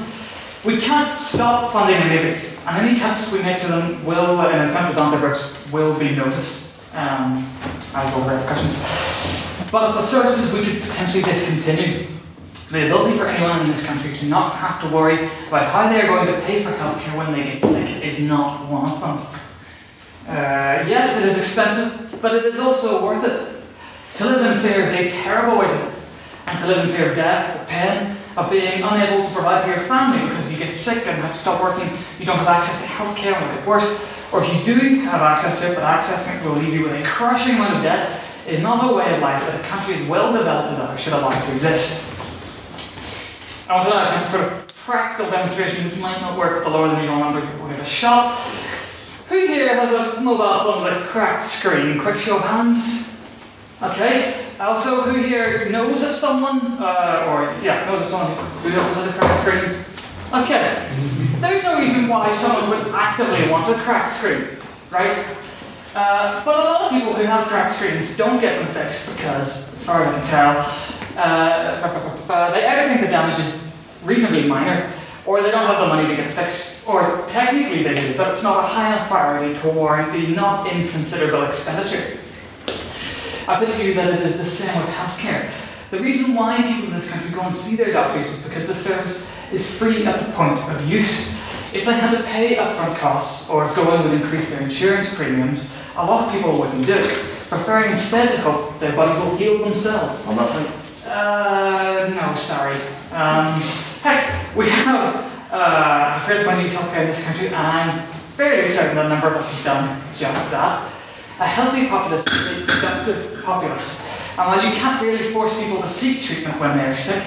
[0.64, 4.40] We can't stop funding any of these, and any cuts we make to them will,
[4.42, 7.48] in an attempt to balance our books, will be noticed um,
[7.94, 8.74] as will repercussions.
[9.72, 12.08] But of the services we could potentially discontinue,
[12.72, 16.02] the ability for anyone in this country to not have to worry about how they
[16.02, 19.45] are going to pay for healthcare when they get sick is not one of them.
[20.28, 23.56] Uh, yes, it is expensive, but it is also worth it.
[24.18, 26.10] To live in fear is a terrible way to live.
[26.48, 29.70] And to live in fear of death, of pain, of being unable to provide for
[29.70, 32.48] your family because if you get sick and have to stop working, you don't have
[32.48, 34.04] access to healthcare and it get worse.
[34.32, 36.94] Or if you do have access to it, but accessing it will leave you with
[36.94, 40.08] a crushing amount of debt, is not a way of life that a country as
[40.08, 42.12] well developed as ours should allow to exist.
[43.68, 46.64] I want to now attempt a sort of practical demonstration which might not work with
[46.64, 48.40] the lower than usual numbers, but we'll give it a shot.
[49.30, 52.00] Who here has a mobile phone with a cracked screen?
[52.00, 53.20] Quick show of hands.
[53.82, 54.46] Okay.
[54.60, 59.10] Also, who here knows of someone, uh, or yeah, knows of someone who also has
[59.10, 59.86] a cracked screen?
[60.44, 60.90] Okay.
[61.42, 64.46] There's no reason why someone would actively want a cracked screen,
[64.92, 65.26] right?
[65.96, 69.74] Uh, but a lot of people who have cracked screens don't get them fixed because,
[69.74, 73.72] as far as I can tell, uh, they either think the damage is
[74.04, 74.92] reasonably minor,
[75.26, 78.32] or they don't have the money to get it fixed, or technically they do, but
[78.32, 82.20] it's not a high enough priority to warrant the not inconsiderable expenditure.
[83.48, 85.52] I put to you that it is the same with healthcare.
[85.92, 88.74] The reason why people in this country go and see their doctors is because the
[88.74, 91.36] service is free at the point of use.
[91.74, 95.76] If they had to pay upfront costs or if going would increase their insurance premiums,
[95.96, 97.32] a lot of people wouldn't do it.
[97.50, 100.28] preferring instead to hope their bodies will heal themselves.
[100.28, 100.86] On that point?
[101.06, 102.76] Uh, no, sorry.
[103.12, 103.62] Um,
[104.06, 105.16] heck, we have
[105.52, 108.06] uh, a fair point use healthcare in this country, and I'm
[108.38, 110.92] fairly certain that a number of us have done just that.
[111.40, 114.06] A healthy populace is a productive populace,
[114.38, 117.18] and while you can't really force people to seek treatment when they're sick,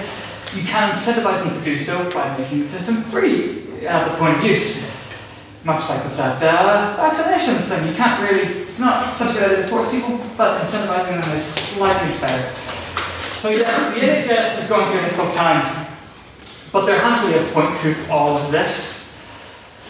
[0.55, 4.37] you can incentivize them to do so by making the system free at the point
[4.37, 4.89] of use.
[5.65, 9.91] Much like with that uh, vaccinations thing, you can't really, it's not idea to force
[9.91, 12.55] people, but incentivizing them is slightly better.
[13.43, 15.88] So yes, the NHS is going through a difficult time,
[16.71, 19.11] but there has to be a point to all of this.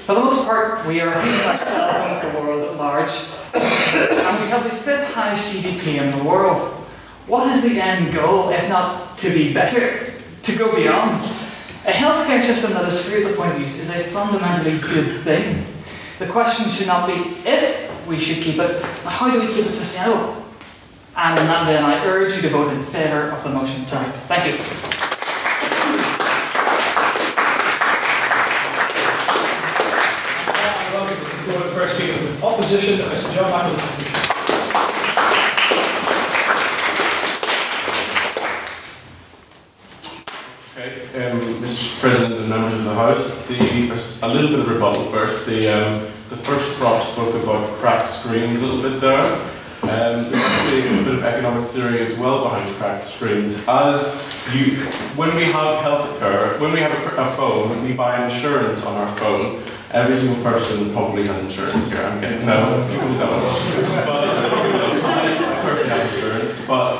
[0.05, 3.11] For the most part, we are abusing ourselves and the world at large,
[3.53, 6.75] and we have the fifth highest GDP in the world.
[7.27, 11.23] What is the end goal, if not to be better, to go beyond?
[11.85, 15.21] A healthcare system that is free at the point of use is a fundamentally good
[15.21, 15.63] thing.
[16.17, 19.65] The question should not be if we should keep it, but how do we keep
[19.65, 20.43] it sustainable?
[21.15, 24.11] And in that vein, I urge you to vote in favour of the motion tonight.
[24.27, 24.59] Thank you.
[30.51, 33.35] I welcome to the floor the first speaker with opposition, Mr.
[33.35, 33.75] John.
[40.77, 41.39] Okay, um.
[41.99, 43.91] President and members of the House, the,
[44.23, 45.45] a little bit of rebuttal first.
[45.45, 49.33] The, um, the first prop spoke about cracked screens a little bit there.
[49.81, 53.61] Um, there's actually a bit of economic theory as well behind cracked screens.
[53.67, 54.77] As you,
[55.17, 58.95] when we have health care, when we have a, a phone, we buy insurance on
[58.95, 59.61] our phone.
[59.91, 61.97] Every single person probably has insurance here.
[61.97, 64.05] I'm getting no, people don't.
[64.05, 66.67] But person has insurance.
[66.67, 66.99] But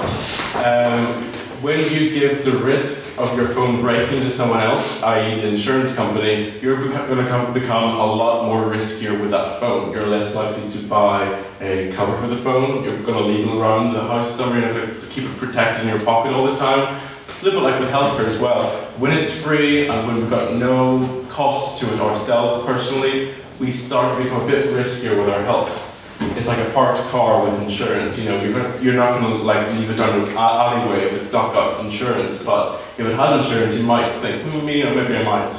[0.65, 1.23] um,
[1.62, 5.93] when you give the risk of your phone breaking to someone else, i.e., the insurance
[5.93, 9.91] company, you're going to become a lot more riskier with that phone.
[9.91, 12.84] You're less likely to buy a cover for the phone.
[12.84, 14.62] You're going to leave it around the house somewhere.
[14.62, 16.99] You're going to keep it protected in your pocket all the time.
[17.28, 18.67] It's a little bit like with healthcare as well.
[18.97, 24.17] When it's free and when we've got no cost to it ourselves personally, we start
[24.17, 25.89] to become a bit riskier with our health
[26.36, 28.17] it's like a parked car with insurance.
[28.17, 28.43] You know,
[28.82, 32.43] you're, not going to like leave it down an alleyway if it's not got insurance.
[32.43, 35.54] But if it has insurance, you might think, hmm, me, or maybe I might.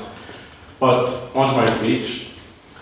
[0.79, 2.33] But onto my speech.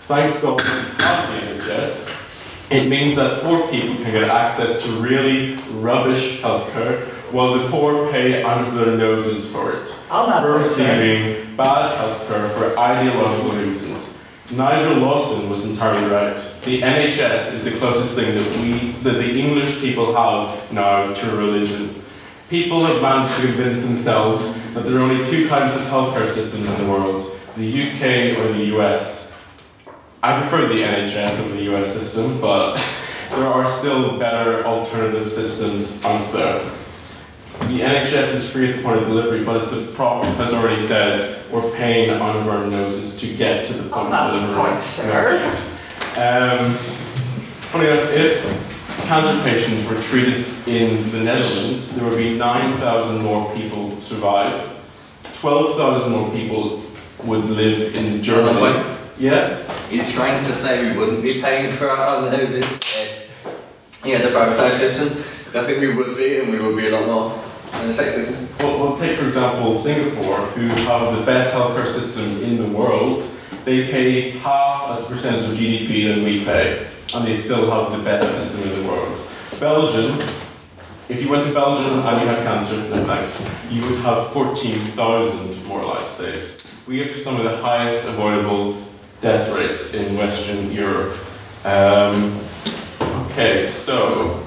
[0.01, 2.71] Thank God we have the NHS.
[2.71, 8.11] It means that poor people can get access to really rubbish healthcare, while the poor
[8.11, 9.95] pay out of their noses for it.
[10.09, 10.83] I'll not We're vote, sir.
[10.83, 14.17] receiving bad healthcare for ideological reasons.
[14.51, 16.35] Nigel Lawson was entirely right.
[16.65, 21.31] The NHS is the closest thing that we, that the English people have now to
[21.31, 22.03] a religion.
[22.49, 26.67] People have managed to convince themselves that there are only two types of healthcare systems
[26.67, 27.23] in the world,
[27.57, 29.31] the UK or the US.
[30.23, 32.75] I prefer the NHS over the US system, but
[33.29, 36.59] there are still better alternative systems out there.
[37.67, 40.81] The NHS is free at the point of delivery, but as the prop has already
[40.81, 44.55] said, we're paying out of our noses to get to the point of delivery.
[44.55, 45.43] point, sir.
[46.15, 46.73] Um,
[47.71, 48.43] funny enough, if
[49.03, 54.71] cancer patients were treated in the Netherlands, there would be 9,000 more people survived.
[55.39, 56.81] 12,000 more people
[57.25, 58.83] would live in Germany.
[59.17, 59.61] Yeah.
[59.91, 63.29] You're trying to say we wouldn't be paying for our noses if
[64.05, 65.07] you had a privatised system?
[65.53, 67.48] I think we would be, and we would be a lot more
[67.81, 68.47] in a sex system.
[68.59, 73.23] Well, well, take for example Singapore, who have the best healthcare system in the world.
[73.65, 77.97] They pay half as a percentage of GDP than we pay, and they still have
[77.97, 79.17] the best system in the world.
[79.59, 80.19] Belgium,
[81.09, 85.83] if you went to Belgium and you had cancer, thanks, you would have 14,000 more
[85.83, 86.65] lives saved.
[86.87, 88.81] We have some of the highest avoidable
[89.21, 91.17] death rates in Western Europe.
[91.65, 92.39] Um,
[93.01, 94.43] okay, so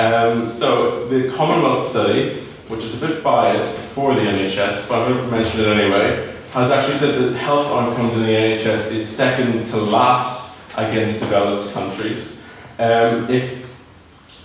[0.00, 5.12] um, so the Commonwealth study, which is a bit biased for the NHS, but I'm
[5.12, 9.08] going to mention it anyway, has actually said that health outcomes in the NHS is
[9.08, 12.38] second to last against developed countries.
[12.78, 13.60] Um, if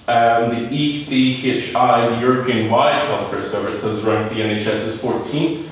[0.07, 5.67] um, the ECHI, the European-wide healthcare service, has ranked the NHS as 14th,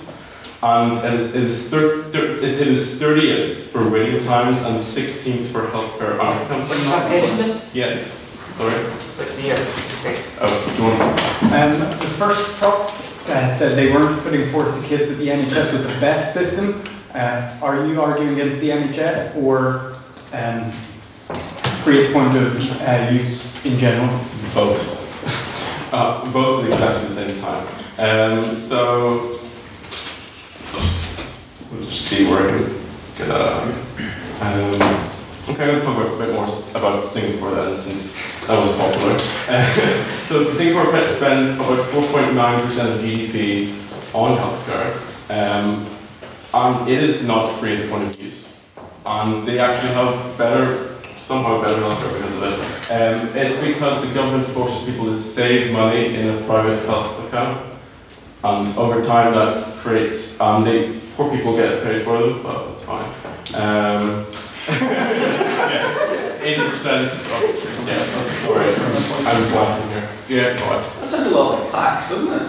[0.64, 4.78] and it is, it is, thir- thir- it's in its 30th for waiting times and
[4.80, 6.70] 16th for healthcare outcomes.
[7.76, 8.23] Yes.
[8.58, 8.72] Sorry.
[9.41, 9.58] Here.
[10.39, 12.91] Oh, do you want Um, the first prop
[13.30, 16.84] uh, said they weren't putting forth the case that the NHS was the best system.
[17.14, 19.95] Uh, are you arguing against the NHS or
[20.34, 20.72] um,
[21.82, 24.08] free at point of uh, use in general?
[24.54, 25.93] Both.
[25.93, 27.68] uh, both at exactly the same time.
[27.97, 29.39] Um, so,
[31.72, 32.82] we'll just see where I can
[33.18, 33.74] get that out.
[34.41, 35.10] Um,
[35.49, 38.16] Okay, I'm going to talk a bit more about Singapore then, since
[38.48, 39.18] that was popular.
[40.28, 43.74] so Singapore pe- spend about 4.9% of GDP
[44.14, 44.98] on healthcare,
[45.30, 45.88] um,
[46.54, 48.46] and it is not free at the point of use.
[49.06, 52.91] And they actually have better, somehow better healthcare because of it.
[52.91, 57.66] Um, it's because the government forces people to save money in a private health account,
[58.44, 62.84] and over time that creates, um, they, poor people get paid for them, but that's
[62.84, 63.08] fine.
[63.56, 64.26] Um,
[64.68, 67.12] yeah, eighty percent.
[67.12, 68.06] of Yeah,
[68.46, 68.70] sorry,
[69.28, 70.10] I'm blanking here.
[70.22, 70.66] So, yeah, go.
[71.02, 72.40] That sounds a lot like tax, doesn't it?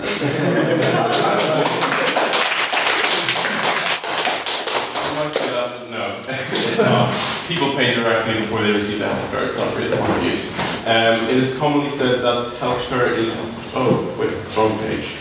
[5.91, 7.49] No, it's.
[7.49, 9.47] People pay directly before they receive the health care.
[9.47, 10.51] It's not free of use.
[10.87, 13.73] Um, it is commonly said that healthcare is.
[13.75, 15.17] Oh, wait, wrong page.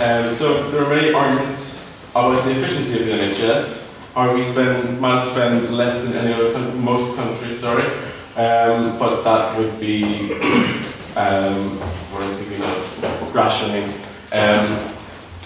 [0.00, 3.82] Um, so there are many arguments about the efficiency of the NHS.
[4.14, 7.60] How we spend manage to spend less than any other most countries.
[7.60, 7.84] Sorry,
[8.36, 10.32] um, but that would be
[11.16, 13.84] um, what I'm thinking of rationing.
[14.32, 14.90] Um,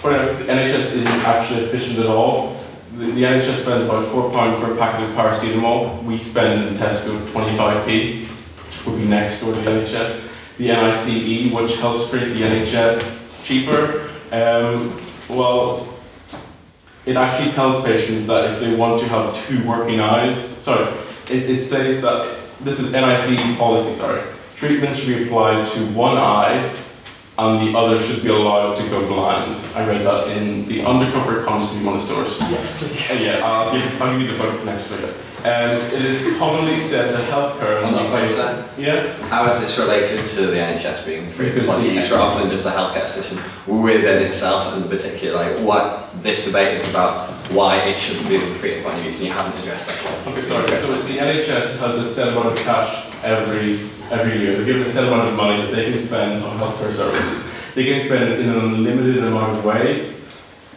[0.01, 2.57] but if the NHS isn't actually efficient at all.
[2.95, 6.03] The, the NHS spends about four pound for a packet of paracetamol.
[6.03, 10.57] We spend in Tesco 25p, which would be next door to the NHS.
[10.57, 15.87] The NICE, which helps create the NHS cheaper, um, well,
[17.05, 20.91] it actually tells patients that if they want to have two working eyes, sorry,
[21.29, 24.21] it, it says that this is NICE policy, sorry.
[24.55, 26.75] Treatment should be applied to one eye
[27.37, 29.57] and the other should be allowed to go blind.
[29.73, 32.39] I read that in the undercover economist if you want to source.
[32.41, 33.11] Yes, please.
[33.11, 35.05] Uh, yeah, I'll give, I'll give you the book next week.
[35.39, 37.81] Um, it is commonly said that healthcare.
[37.85, 38.69] On that point, sir.
[38.77, 39.13] Yeah.
[39.29, 42.49] How is this related to the NHS being free Because for the- use rather than
[42.49, 47.29] just a healthcare system within itself and in particular, like what this debate is about,
[47.51, 50.27] why it shouldn't be the point of use, and you haven't addressed that.
[50.27, 50.67] Okay, sorry.
[50.67, 54.55] So the NHS has a set amount of cash every every year.
[54.57, 57.47] They're given a set amount of money that they can spend on healthcare services.
[57.75, 60.25] They can spend it in an unlimited amount of ways,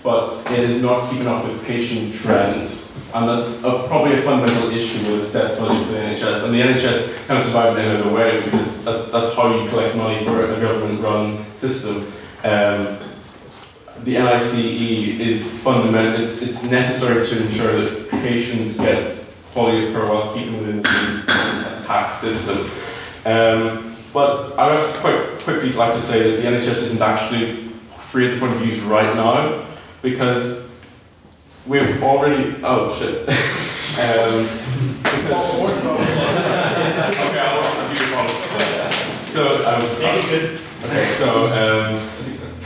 [0.03, 2.91] but it is not keeping up with patient trends.
[3.15, 6.45] And that's a, probably a fundamental issue with a set budget for the NHS.
[6.45, 9.69] And the NHS kind of survive in any other way because that's, that's how you
[9.69, 12.13] collect money for a government-run system.
[12.45, 12.99] Um,
[14.05, 19.17] the NICE is fundamental, it's, it's necessary to ensure that patients get
[19.53, 22.59] quality of care while keeping within the tax system.
[23.25, 27.69] Um, but I would quite quickly like to say that the NHS isn't actually
[28.01, 29.67] free at the point of use right now
[30.03, 30.69] because
[31.67, 33.29] we've already, oh shit.
[33.29, 34.49] um,
[37.13, 38.29] okay, I'll, I'll give you a call.
[39.27, 40.61] So, um, Make it good.
[40.85, 42.12] Okay, so um,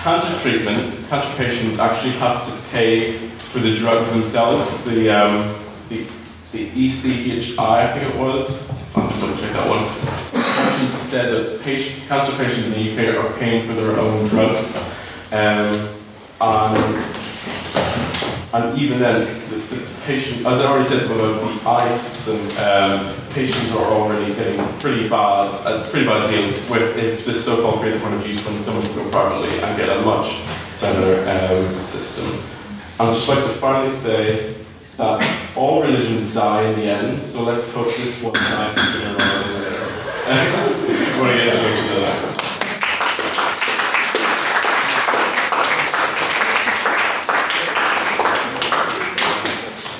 [0.06, 4.84] cancer treatment, cancer patients actually have to pay for the drugs themselves.
[4.84, 5.52] The um,
[5.88, 6.06] the,
[6.52, 8.70] the ECHI, I think it was.
[8.94, 9.82] I'll have to double check that one.
[10.32, 14.76] Actually said that patient, cancer patients in the UK are paying for their own drugs,
[15.32, 15.74] um,
[16.40, 17.02] and
[18.54, 23.25] and even then, the, the patient, as I already said about the eye system, um,
[23.36, 27.92] patients are already getting pretty bad, uh, pretty bad deals with if this so-called free
[27.98, 30.40] point of use when someone can go privately and get a much
[30.80, 32.42] better um, system.
[32.98, 34.54] I'd just like to finally say
[34.96, 39.52] that all religions die in the end, so let's hope this one dies sooner rather
[39.52, 39.76] than.
[41.20, 42.36] Want to get into that?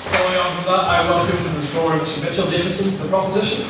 [0.09, 2.49] Following on from that, I welcome to the floor Mr.
[2.77, 3.65] The proposition.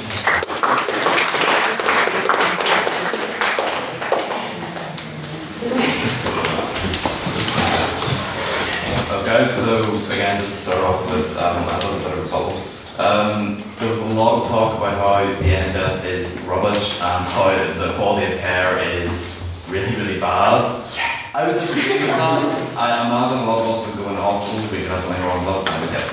[9.10, 12.62] Okay, so again, just to start off with um, a little bit of a bubble.
[13.00, 17.74] Um, there was a lot of talk about how the NHS is rubbish and how
[17.80, 20.82] the quality of care is really, really bad.
[21.34, 22.76] I would disagree with that.
[22.76, 25.68] I imagine a lot of us would go into hospitals because something wrong with us
[25.68, 26.04] and it would get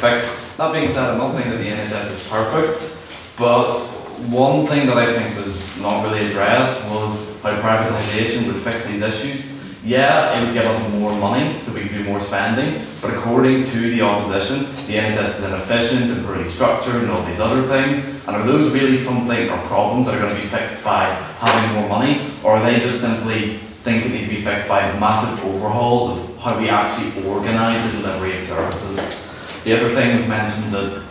[0.93, 2.99] I'm not saying that the NHS is perfect,
[3.39, 3.81] but
[4.29, 9.01] one thing that I think was not really addressed was how privatisation would fix these
[9.01, 9.53] issues.
[9.83, 13.65] Yeah, it would give us more money, so we could do more spending, but according
[13.65, 18.05] to the opposition, the NHS is inefficient and poorly structured and all these other things.
[18.27, 21.05] And are those really something or problems that are going to be fixed by
[21.39, 24.81] having more money, or are they just simply things that need to be fixed by
[24.99, 29.24] massive overhauls of how we actually organise the delivery of services?
[29.65, 31.03] The other thing was mentioned that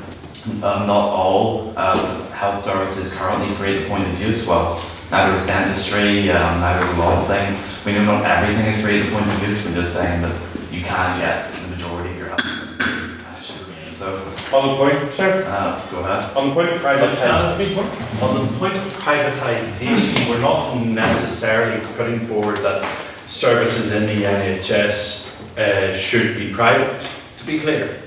[0.61, 1.97] um, not all uh,
[2.29, 4.45] health services currently free at the point of use.
[4.45, 4.75] Well,
[5.09, 7.59] neither is dentistry, um, neither is a lot of things.
[7.83, 9.65] We know not everything is free at the point of use.
[9.65, 10.39] We're just saying that
[10.71, 14.21] you can get the majority of your health and it should remain so.
[14.53, 15.41] On the point, sir?
[15.47, 16.37] Uh, go ahead.
[16.37, 22.57] On the point of privatisation, on the point of privatisation, we're not necessarily putting forward
[22.57, 22.87] that
[23.25, 28.02] services in the NHS uh, should be private, to be clear.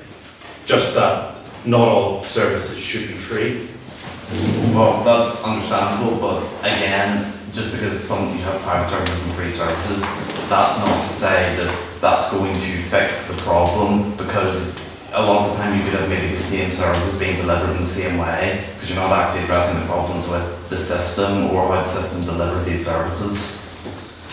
[0.67, 3.69] Just that not all services should be free.
[4.75, 9.51] Well, that's understandable, but again, just because some of you have private services and free
[9.53, 10.03] services,
[10.51, 14.77] that's not to say that that's going to fix the problem because
[15.13, 17.83] a lot of the time you could have maybe the same services being delivered in
[17.83, 21.83] the same way because you're not actually addressing the problems with the system or how
[21.83, 23.63] the system delivers these services.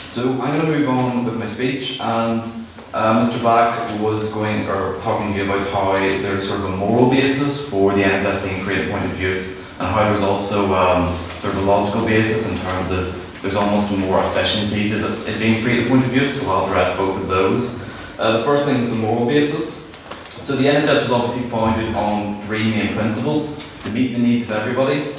[0.10, 2.63] So I'm going to move on with my speech and
[2.94, 3.42] uh, Mr.
[3.42, 7.68] Black was going or talking to you about how there's sort of a moral basis
[7.70, 11.18] for the NHS being free at the point of use and how there's also um,
[11.42, 15.40] sort of a logical basis in terms of there's almost more efficiency to the, it
[15.40, 17.80] being free at the point of use, so I'll address both of those.
[18.18, 19.92] Uh, the first thing is the moral basis.
[20.30, 24.56] So the NHS was obviously founded on three main principles, to meet the needs of
[24.56, 25.14] everybody,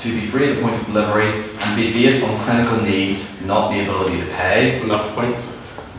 [0.00, 3.70] to be free at the point of delivery, and be based on clinical need, not
[3.70, 4.86] the ability to pay.
[4.86, 5.36] That point,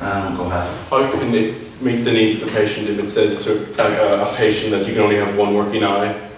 [0.02, 0.68] Um, go ahead.
[0.90, 4.36] how can it meet the needs of the patient if it says to a, a
[4.36, 6.30] patient that you can only have one working eye?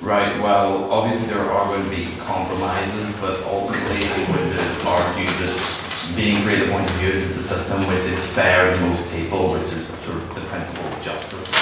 [0.00, 5.82] Right, well, obviously there are going to be compromises, but ultimately I would argue that
[6.16, 9.08] being free at the point of use is the system which is fair to most
[9.12, 11.54] people, which is sort of the principle of justice.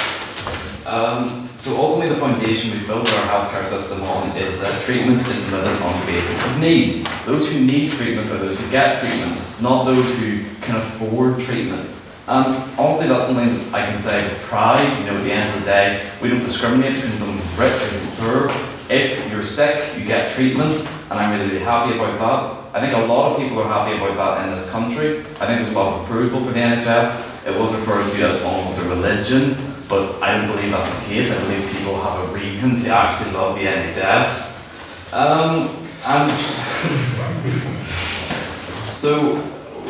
[0.87, 5.45] Um, so ultimately the foundation we built our healthcare system on is that treatment is
[5.45, 7.07] delivered on the basis of need.
[7.27, 11.91] Those who need treatment are those who get treatment, not those who can afford treatment.
[12.29, 14.99] And honestly, that's something that I can say with pride.
[15.01, 18.09] You know, at the end of the day, we don't discriminate between someone rich and
[18.17, 18.51] poor.
[18.89, 20.79] If you're sick, you get treatment,
[21.11, 22.75] and I'm really, really happy about that.
[22.75, 25.19] I think a lot of people are happy about that in this country.
[25.41, 27.47] I think there's a lot of approval for the NHS.
[27.47, 29.57] It was referred to as almost a religion,
[29.91, 31.33] but I don't believe that's the case.
[31.33, 35.13] I believe people have a reason to actually love the NHS.
[35.13, 35.69] Um,
[36.07, 36.31] and
[38.93, 39.43] so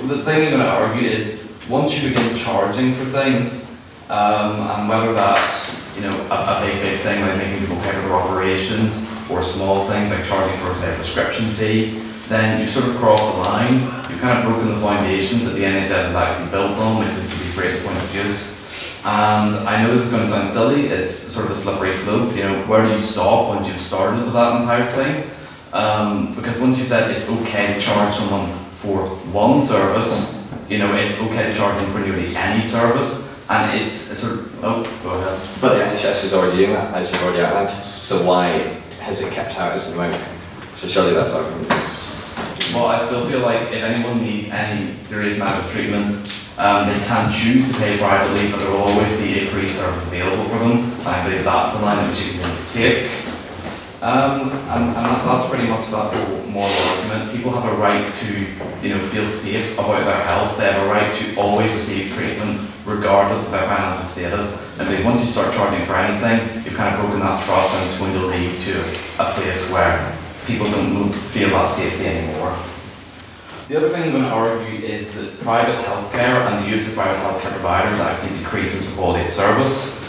[0.06, 3.70] the thing I'm going to argue is once you begin charging for things,
[4.08, 7.92] um, and whether that's you know a, a big big thing like making people pay
[7.92, 12.66] for their operations, or small things like charging for say a prescription fee, then you
[12.66, 13.80] sort of cross the line.
[14.10, 17.28] You've kind of broken the foundations that the NHS is actually built on, which is
[17.28, 18.59] to be free at point of use.
[19.02, 20.86] And I know this is going to sound silly.
[20.86, 22.36] It's sort of a slippery slope.
[22.36, 25.30] You know, where do you stop once you've started with that entire thing?
[25.72, 30.94] Um, because once you've said it's okay to charge someone for one service, you know,
[30.96, 35.00] it's okay to charge them for nearly any service, and it's a sort of, oh,
[35.02, 35.48] go ahead.
[35.60, 37.84] But the NHS is already doing that, as you've already outlined.
[37.84, 38.50] So why
[39.00, 40.22] has it kept out as the moment?
[40.76, 45.36] So surely that's argument is Well, I still feel like if anyone needs any serious
[45.36, 46.12] amount of treatment,
[46.58, 50.06] um, they can choose to pay privately, but there will always be a free service
[50.06, 50.92] available for them.
[51.06, 53.10] I believe that's the line which you can take.
[54.02, 57.32] Um, and, and that, that's pretty much that whole moral argument.
[57.32, 58.32] People have a right to,
[58.82, 60.56] you know, feel safe about their health.
[60.56, 64.64] They have a right to always receive treatment, regardless of their financial status.
[64.78, 67.86] And if once you start charging for anything, you've kind of broken that trust, and
[67.90, 68.80] it's going to lead to
[69.18, 72.56] a place where people don't feel that safety anymore.
[73.70, 76.94] The other thing I'm going to argue is that private healthcare and the use of
[76.94, 80.04] private healthcare providers actually decreases the quality of service.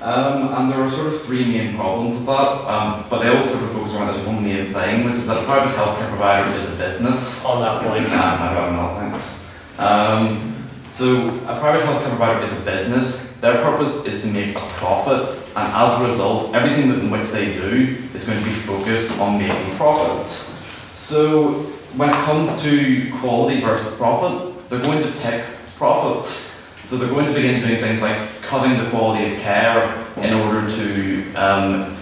[0.00, 2.32] Um, and there are sort of three main problems with that,
[2.66, 5.36] um, but they all sort of focus around this one main thing, which is that
[5.36, 7.44] a private healthcare provider is a business.
[7.44, 8.08] On that point.
[8.08, 9.38] Um, I don't know, thanks.
[9.78, 10.54] Um,
[10.88, 13.36] so a private healthcare provider is a business.
[13.36, 17.52] Their purpose is to make a profit, and as a result, everything in which they
[17.52, 20.58] do is going to be focused on making profits.
[20.94, 25.44] So when it comes to quality versus profit, they're going to pick
[25.76, 26.60] profits.
[26.82, 30.68] So they're going to begin doing things like cutting the quality of care in order
[30.68, 31.96] to, um,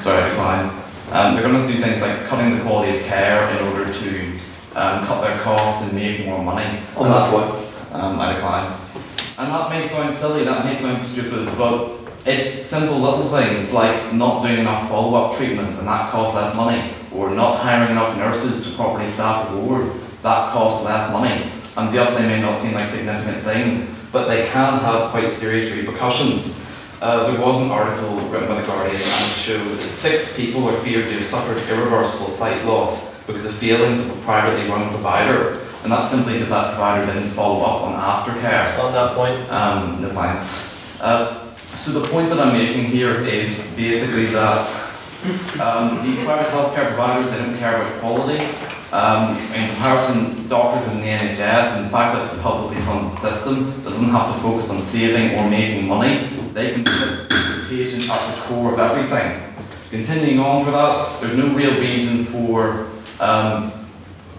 [0.00, 0.82] sorry, I decline.
[1.10, 4.32] Um, they're going to do things like cutting the quality of care in order to
[4.74, 6.80] um, cut their costs and make more money.
[6.96, 7.68] On that point.
[7.92, 8.72] Um, I decline.
[9.38, 14.12] And that may sound silly, that may sound stupid, but it's simple little things like
[14.14, 18.64] not doing enough follow-up treatment and that costs less money, or not hiring enough nurses
[18.64, 19.92] to properly staff a ward,
[20.22, 21.50] that costs less money.
[21.76, 25.72] And yes, they may not seem like significant things, but they can have quite serious
[25.72, 26.60] repercussions.
[27.00, 30.68] Uh, there was an article written by The Guardian and it showed that six people
[30.68, 34.88] are feared to have suffered irreversible sight loss because of failings of a privately run
[34.90, 35.60] provider.
[35.82, 38.78] And that's simply because that provider didn't follow up on aftercare.
[38.78, 39.50] On that point.
[39.50, 41.00] Um, no thanks.
[41.00, 44.81] Uh, so the point that I'm making here is basically that
[45.60, 48.44] um, these private healthcare providers, they don't care about quality.
[48.92, 53.82] Um, in comparison, doctors in the NHS and the fact that the publicly funded system
[53.84, 58.34] doesn't have to focus on saving or making money, they can put the patient at
[58.34, 59.42] the core of everything.
[59.90, 63.72] Continuing on for that, there's no real reason for um,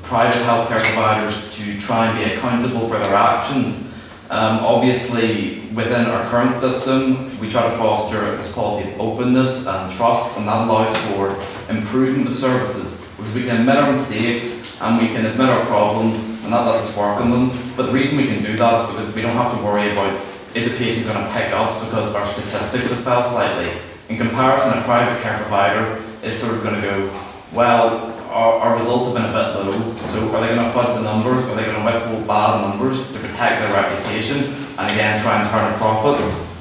[0.03, 3.93] private healthcare providers to try and be accountable for their actions.
[4.29, 9.91] Um, obviously, within our current system, we try to foster this policy of openness and
[9.91, 11.35] trust, and that allows for
[11.69, 16.23] improvement of services because we can admit our mistakes and we can admit our problems,
[16.43, 17.51] and that lets us work on them.
[17.75, 20.17] But the reason we can do that is because we don't have to worry about
[20.55, 23.73] is a patient going to pick us because our statistics have fell slightly.
[24.07, 27.21] In comparison, a private care provider is sort of going to go,
[27.51, 30.95] well, our, our results have been a bit low, so are they going to fudge
[30.95, 31.43] the numbers?
[31.43, 35.49] Are they going to withhold bad numbers to protect their reputation and again try and
[35.49, 36.52] turn a profit?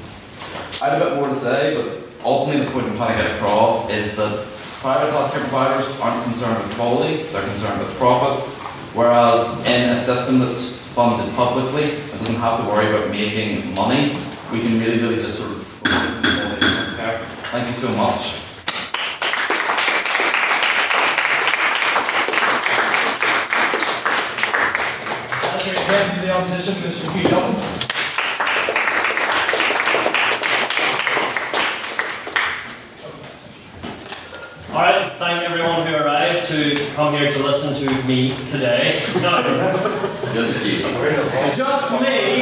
[0.83, 3.35] I had a bit more to say, but ultimately the point I'm trying to get
[3.37, 4.45] across is that
[4.81, 8.61] private healthcare providers aren't concerned with quality, they're concerned with profits,
[8.93, 14.17] whereas in a system that's funded publicly and doesn't have to worry about making money,
[14.51, 17.25] we can really, really just sort of focus on quality healthcare.
[17.49, 18.41] Thank you so much.
[25.87, 27.09] Friend from the opposition, Mr.
[27.13, 27.83] Hugh Dublin.
[34.73, 39.01] Alright, thank everyone who arrived to come here to listen to me today.
[39.15, 39.41] Now,
[40.33, 40.81] Just you.
[41.55, 42.41] just me,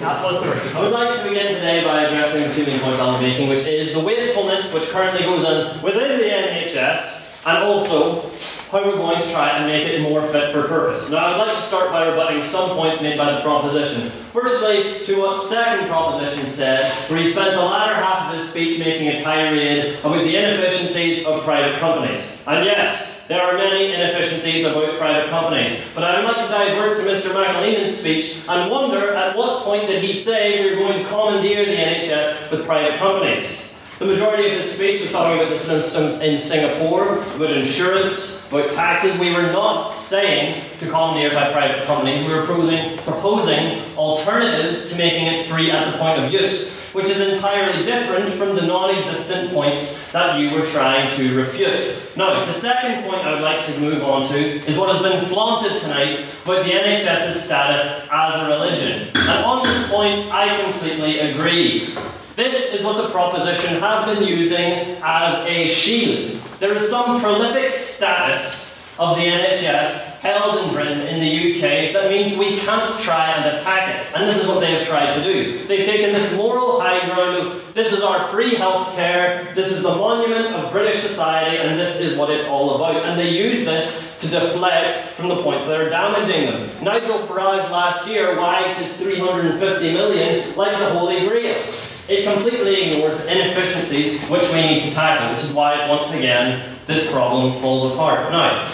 [0.00, 3.00] that was the I would like to begin today by addressing the two main points
[3.00, 8.28] I'm making, which is the wastefulness which currently goes on within the NHS, and also
[8.70, 11.10] how we're going to try and make it more fit for purpose.
[11.10, 14.10] Now, I'd like to start by rebutting some points made by the proposition.
[14.34, 18.78] Firstly, to what second proposition said, where he spent the latter half of his speech
[18.78, 22.42] making a tirade about the inefficiencies of private companies.
[22.46, 26.96] And yes, there are many inefficiencies about private companies, but I would like to divert
[26.98, 27.34] to Mr.
[27.34, 31.64] McAleenan's speech and wonder at what point did he say we are going to commandeer
[31.64, 33.75] the NHS with private companies.
[33.98, 38.70] The majority of his speech was talking about the systems in Singapore, about insurance, about
[38.72, 39.18] taxes.
[39.18, 42.26] We were not saying to commandeer by private companies.
[42.26, 47.08] We were proposing, proposing alternatives to making it free at the point of use, which
[47.08, 51.80] is entirely different from the non-existent points that you were trying to refute.
[52.18, 54.36] Now, the second point I would like to move on to
[54.66, 59.08] is what has been flaunted tonight about the NHS's status as a religion.
[59.14, 61.96] And on this point, I completely agree.
[62.36, 66.42] This is what the proposition have been using as a shield.
[66.60, 72.10] There is some prolific status of the NHS held in Britain in the UK that
[72.10, 74.14] means we can't try and attack it.
[74.14, 75.66] And this is what they have tried to do.
[75.66, 79.82] They've taken this moral high ground of this is our free health care, this is
[79.82, 82.96] the monument of British society, and this is what it's all about.
[83.06, 86.84] And they use this to deflect from the points that are damaging them.
[86.84, 91.64] Nigel Farage last year wived his 350 million like the Holy Grail.
[92.08, 96.76] It completely ignores the inefficiencies which we need to tackle, which is why, once again,
[96.86, 98.30] this problem falls apart.
[98.30, 98.68] Now,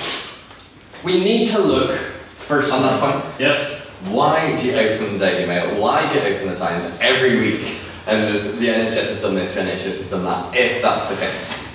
[1.03, 1.99] we need to look
[2.37, 2.73] first.
[2.73, 3.79] On that point, Yes?
[4.05, 5.81] why do you open the Daily Mail?
[5.81, 7.79] Why do you open the Times every week?
[8.07, 8.33] And the
[8.69, 10.55] NHS has done this, the NHS has done that.
[10.57, 11.69] If that's the case,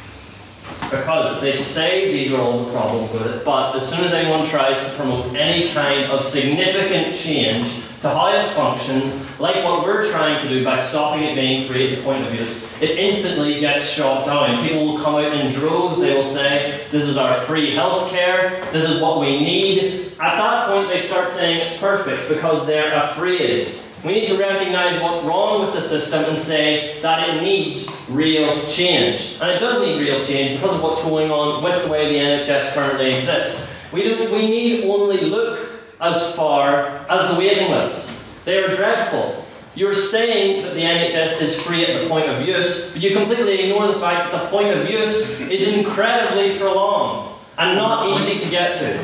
[0.91, 4.45] Because they say these are all the problems with it, but as soon as anyone
[4.45, 7.68] tries to promote any kind of significant change
[8.02, 11.91] to how it functions, like what we're trying to do by stopping it being free
[11.91, 14.68] at the point of use, it instantly gets shot down.
[14.68, 18.88] People will come out in droves, they will say, This is our free healthcare, this
[18.88, 20.14] is what we need.
[20.20, 23.76] At that point, they start saying it's perfect because they're afraid.
[24.04, 28.66] We need to recognise what's wrong with the system and say that it needs real
[28.68, 29.38] change.
[29.41, 32.20] And it does need real change because of what's going on with the way the
[32.20, 33.74] NHS currently exists.
[33.91, 35.66] We, we need only look
[36.00, 38.34] as far as the waiting lists.
[38.45, 39.45] They are dreadful.
[39.76, 43.66] You're saying that the NHS is free at the point of use, but you completely
[43.66, 48.50] ignore the fact that the point of use is incredibly prolonged and not easy to
[48.50, 49.00] get to.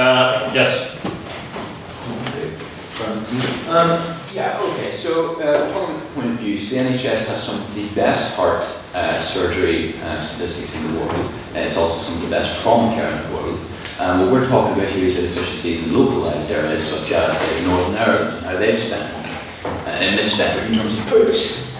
[0.00, 0.94] Uh, yes.
[3.68, 7.74] Um, yeah, okay, so uh, from the point of view, the NHS has some of
[7.74, 11.32] the best heart uh, surgery uh, statistics in the world.
[11.54, 13.60] Uh, it's also some of the best trauma care in the world.
[13.98, 17.94] Um, what we're talking about here is inefficiencies in localised areas such as say, Northern
[17.94, 19.32] Ireland, how they've spent money
[19.86, 21.72] uh, in sector in terms of Poots.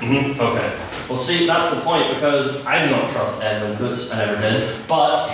[0.00, 0.78] hmm Okay.
[1.08, 4.12] Well, see, that's the point because I do not trust Edwin Poots.
[4.12, 4.86] I never did.
[4.86, 5.28] But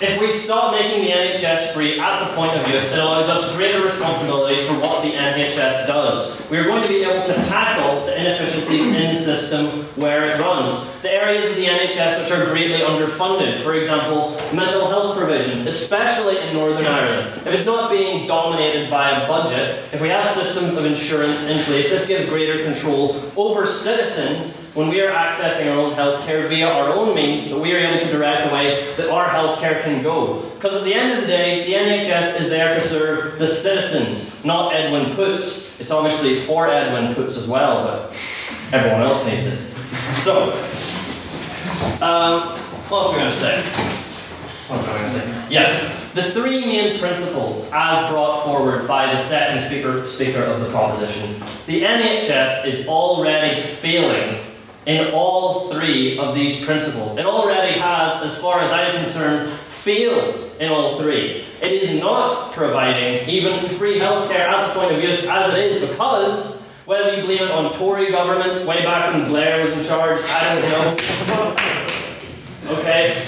[0.00, 3.56] if we stop making the NHS free at the point of use, it allows us
[3.56, 6.50] greater responsibility for what the NHS does.
[6.50, 10.40] We are going to be able to tackle the inefficiencies in the system where it
[10.40, 10.90] runs.
[11.02, 16.38] The areas of the NHS which are greatly underfunded, for example, mental health provisions, especially
[16.38, 17.42] in Northern Ireland.
[17.46, 21.58] If it's not being dominated by a budget, if we have systems of insurance in
[21.64, 26.66] place, this gives greater control over citizens when we are accessing our own healthcare via
[26.66, 30.02] our own means, that we are able to direct the way that our healthcare can
[30.02, 30.42] go.
[30.54, 34.44] Because at the end of the day, the NHS is there to serve the citizens,
[34.44, 35.80] not Edwin Poots.
[35.80, 38.16] It's obviously for Edwin Poots as well, but
[38.72, 39.60] everyone else needs it.
[40.12, 40.52] So,
[42.00, 42.58] um,
[42.88, 43.62] what else are we going to say?
[44.66, 45.46] What was I going to say?
[45.50, 50.70] Yes, the three main principles as brought forward by the second speaker, speaker of the
[50.70, 51.30] proposition.
[51.66, 54.36] The NHS is already failing
[54.86, 57.16] in all three of these principles.
[57.16, 61.44] It already has, as far as I'm concerned, failed in all three.
[61.62, 65.88] It is not providing even free healthcare at the point of use as it is
[65.88, 70.20] because whether you blame it on Tory governments way back when Blair was in charge,
[70.22, 71.56] I don't
[72.68, 72.78] know.
[72.78, 73.26] okay?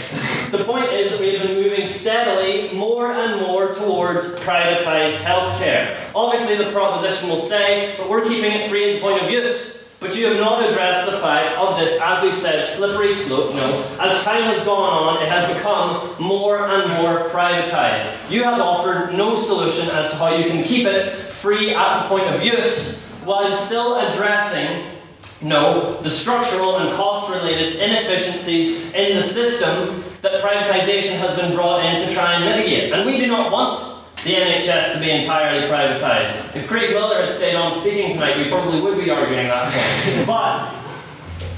[0.51, 5.97] The point is that we've been moving steadily more and more towards privatised healthcare.
[6.15, 9.83] Obviously, the proposition will say, but we're keeping it free at the point of use.
[9.99, 13.55] But you have not addressed the fact of this, as we've said, slippery slope.
[13.55, 13.97] No.
[13.99, 18.31] As time has gone on, it has become more and more privatised.
[18.31, 22.09] You have offered no solution as to how you can keep it free at the
[22.09, 24.97] point of use while still addressing
[25.43, 31.85] no, the structural and cost related inefficiencies in the system that privatisation has been brought
[31.85, 32.93] in to try and mitigate.
[32.93, 33.96] And we do not want
[34.27, 36.57] the NHS to be entirely privatised.
[36.57, 40.27] If Craig Miller had stayed on speaking tonight, we probably would be arguing that point.
[40.27, 40.73] but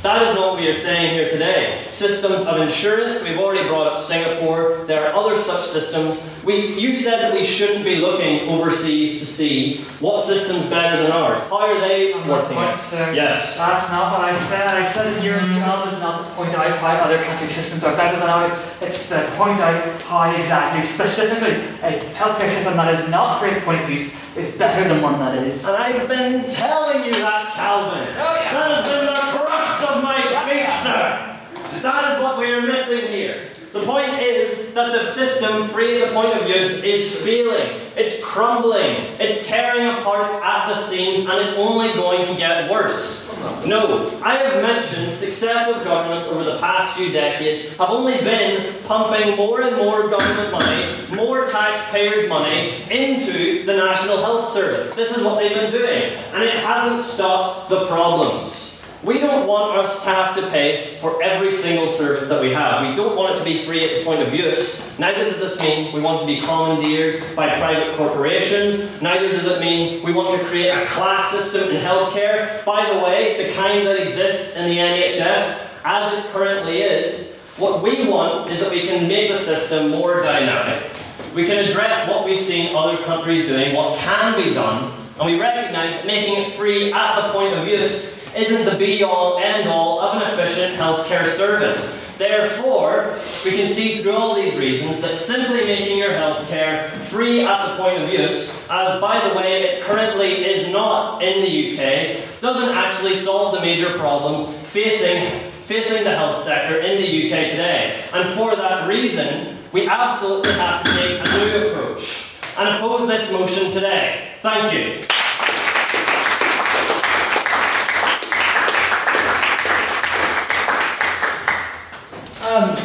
[0.03, 1.83] that is not what we are saying here today.
[1.89, 4.85] Systems of insurance, we've already brought up Singapore.
[4.87, 6.25] There are other such systems.
[6.45, 11.03] We, you said that we shouldn't be looking overseas to see what system's are better
[11.03, 11.43] than ours.
[11.49, 12.57] How are they I'm working?
[12.57, 13.59] Yes.
[13.59, 14.69] That's not what I said.
[14.69, 17.97] I said that your job is not to point out how other country systems are
[17.97, 18.53] better than ours.
[18.81, 23.65] It's to point out how exactly, specifically, a healthcare system that is not free at
[23.65, 25.67] point of use is better than one that is.
[25.67, 28.07] And I've been telling you that, Calvin.
[28.17, 28.55] Oh, yeah.
[28.55, 31.35] That has been the crux of my speech, sir.
[31.83, 33.49] That is what we are missing here.
[33.73, 37.81] The point is that the system, free at the point of use, is failing.
[37.97, 38.97] It's crumbling.
[39.21, 43.29] It's tearing apart at the seams, and it's only going to get worse.
[43.67, 49.37] No, I have mentioned successive governments over the past few decades have only been pumping
[49.37, 54.95] more and more government money, more taxpayers' money into the National Health Service.
[54.95, 58.68] This is what they've been doing, and it hasn't stopped the problems.
[59.05, 62.89] We don't want our staff to pay for every single service that we have.
[62.89, 64.99] We don't want it to be free at the point of use.
[64.99, 69.01] Neither does this mean we want to be commandeered by private corporations.
[69.01, 72.65] Neither does it mean we want to create a class system in healthcare.
[72.65, 77.85] By the way, the kind that exists in the NHS, as it currently is, what
[77.85, 80.91] we want is that we can make the system more dynamic.
[81.37, 85.39] We can address what we've seen other countries doing, what can be done, and we
[85.39, 89.69] recognise that making it free at the point of use isn't the be all end
[89.69, 92.05] all of an efficient healthcare service.
[92.19, 93.15] Therefore,
[93.45, 97.83] we can see through all these reasons that simply making your healthcare free at the
[97.83, 102.77] point of use, as by the way it currently is not in the UK, doesn't
[102.77, 108.05] actually solve the major problems facing, facing the health sector in the UK today.
[108.13, 113.31] And for that reason, we absolutely have to take a new approach and oppose this
[113.31, 114.33] motion today.
[114.41, 115.18] Thank you.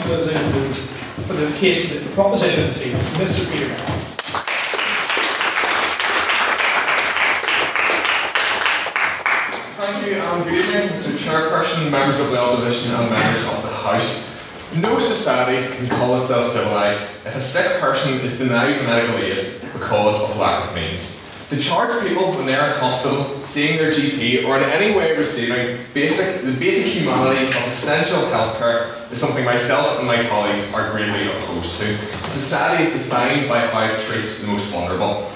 [0.04, 0.20] The,
[1.28, 3.50] for the case for the proposition this evening, Mr.
[3.50, 3.74] Peter.
[9.78, 11.16] Thank you and good evening, Mr.
[11.18, 14.38] Chairperson, members of the opposition and members of the House.
[14.76, 20.30] No society can call itself civilised if a sick person is denied medical aid because
[20.30, 21.23] of lack of means.
[21.54, 25.78] To charge people when they're in hospital, seeing their GP, or in any way receiving
[25.94, 31.28] basic, the basic humanity of essential healthcare is something myself and my colleagues are greatly
[31.28, 31.96] opposed to.
[32.28, 35.32] Society is defined by how it treats the most vulnerable.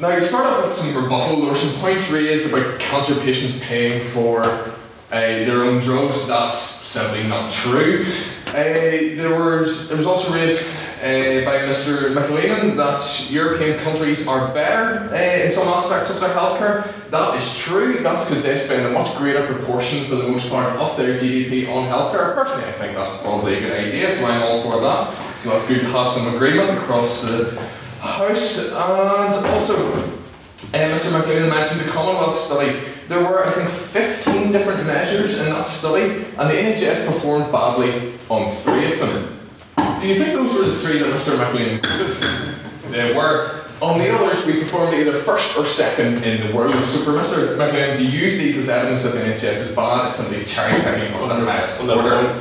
[0.00, 1.36] Now, you start off with some rebuttal.
[1.40, 4.74] There were some points raised about cancer patients paying for uh,
[5.10, 6.28] their own drugs.
[6.28, 8.04] That's simply not true.
[8.48, 12.14] Uh, there was there was also raised uh, by Mr.
[12.14, 16.88] McLean that European countries are better uh, in some aspects of their healthcare.
[17.10, 18.02] That is true.
[18.02, 21.68] That's because they spend a much greater proportion, for the most part, of their GDP
[21.68, 22.34] on healthcare.
[22.34, 25.14] Personally, I think that's probably a good idea, so I'm all for that.
[25.38, 27.60] So that's good to have some agreement across the
[28.00, 28.70] House.
[28.72, 30.08] And also, uh,
[30.72, 31.12] Mr.
[31.12, 32.78] McLean mentioned the Commonwealth study.
[33.08, 38.14] There were, I think, 15 different measures in that study, and the NHS performed badly
[38.28, 39.38] on three of them.
[40.00, 41.38] Do you think those were the three that Mr.
[41.38, 41.80] McLean?
[42.90, 43.64] They were.
[43.82, 46.82] On the others, we performed either first or second in the world.
[46.84, 47.58] So for Mr.
[47.58, 50.06] McLean, do you see this as evidence that the NHS is bad?
[50.06, 52.28] It's simply cherry picking on the highest On that order.
[52.28, 52.40] point,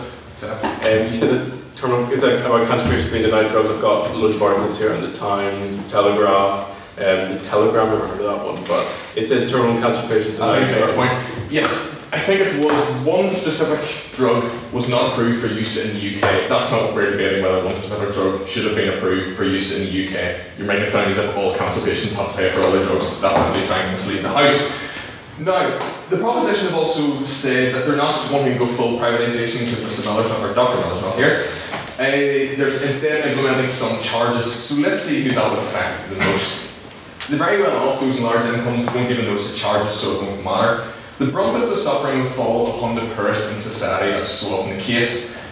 [0.86, 3.70] um, you said that terminal, it's like about contributions being denied drugs.
[3.70, 7.90] I've got loads of articles here in the Times, the Telegraph, um, the Telegram.
[7.90, 10.96] I've heard of that one, but it says terminal cancer patients I think drugs.
[10.96, 11.52] point.
[11.52, 16.16] Yes, I think it was one specific drug was not approved for use in the
[16.16, 16.48] UK.
[16.48, 19.78] That's not what we're debating whether one specific drug should have been approved for use
[19.78, 20.40] in the UK.
[20.58, 23.20] You're making it sound as if all cancer patients have to pay for other drugs.
[23.20, 24.82] That's simply trying to mislead the House.
[25.38, 25.78] Now,
[26.10, 30.06] the proposition have also said that they're not wanting to go full privatisation because Mr.
[30.06, 30.80] Miller's not, or Dr.
[30.80, 31.44] Miller's not here.
[31.98, 34.50] Uh, they're instead implementing some charges.
[34.54, 36.75] So let's see who that would affect the most.
[37.30, 40.22] The very well off, those in large incomes, won't even notice the charges, so it
[40.22, 40.92] won't matter.
[41.18, 44.58] The brunt of the suffering will fall upon the poorest in society, as is so
[44.58, 45.44] often the case.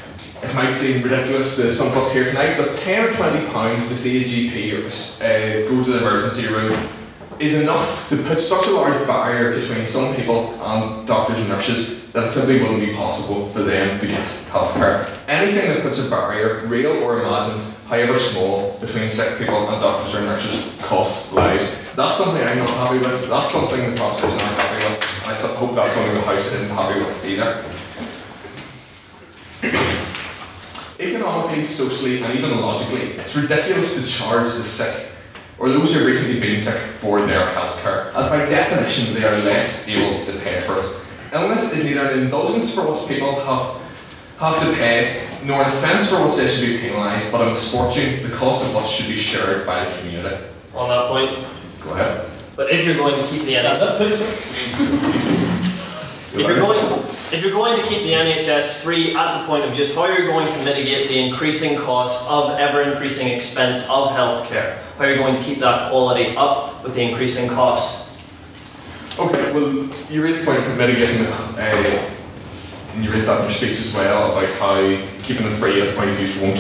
[0.44, 3.88] It might seem ridiculous to some of us here tonight, but 10 or 20 pounds
[3.88, 6.88] to see a GP or uh, go to the emergency room
[7.40, 12.12] is enough to put such a large barrier between some people and doctors and nurses
[12.14, 15.10] that it simply wouldn't be possible for them to get healthcare.
[15.28, 20.14] Anything that puts a barrier, real or imagined, however small, between sick people and doctors
[20.16, 21.76] or nurses costs lives.
[21.96, 23.28] That's something I'm not happy with.
[23.30, 25.24] That's something the proposition I'm happy with.
[25.24, 27.66] And I hope that's something the House isn't happy with either.
[31.00, 35.13] Economically, socially, and even logically, it's ridiculous to charge the sick
[35.60, 39.32] or those who have recently been sick for their healthcare, as by definition they are
[39.44, 40.86] less able to pay for it.
[41.34, 43.82] Illness is neither an indulgence for which people have
[44.40, 48.24] have to pay, nor an offence for which they should be penalised, but a misfortune,
[48.28, 50.36] the cost of what should be shared by the community.
[50.76, 51.46] On that point,
[51.82, 52.26] Go ahead.
[52.56, 54.20] but if you're going to keep the NHS,
[56.34, 59.76] if you're going, if you're going to keep the NHS free at the point of
[59.76, 64.10] use, how are you going to mitigate the increasing cost of ever increasing expense of
[64.10, 64.80] healthcare?
[64.98, 68.10] How are you going to keep that quality up with the increasing cost?
[69.20, 72.12] Okay, well, you raised the point of mitigating the, uh,
[72.96, 74.76] and you raised that in your speech as well about how
[75.22, 76.58] keeping them free at the point of use won't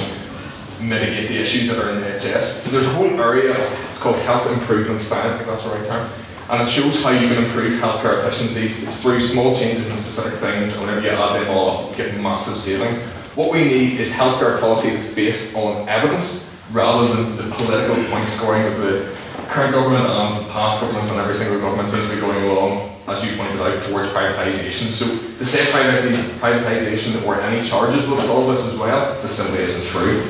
[0.79, 2.69] mitigate the issues that are in the NHS.
[2.69, 5.87] There's a whole area of, it's called health improvement science, I think that's the right
[5.87, 6.11] term,
[6.53, 8.83] and it shows how you can improve healthcare efficiencies.
[8.83, 12.05] It's through small changes in specific things, and whenever you add them all up, you
[12.05, 13.03] get massive savings.
[13.33, 18.29] What we need is healthcare policy that's based on evidence rather than the political point
[18.29, 19.17] scoring of the
[19.49, 23.25] current government and past governments and every single government seems to be going along, as
[23.25, 24.91] you pointed out, towards privatisation.
[24.93, 25.05] So
[25.37, 29.85] to say privatis- privatisation or any charges will solve this as well, this simply isn't
[29.85, 30.21] true.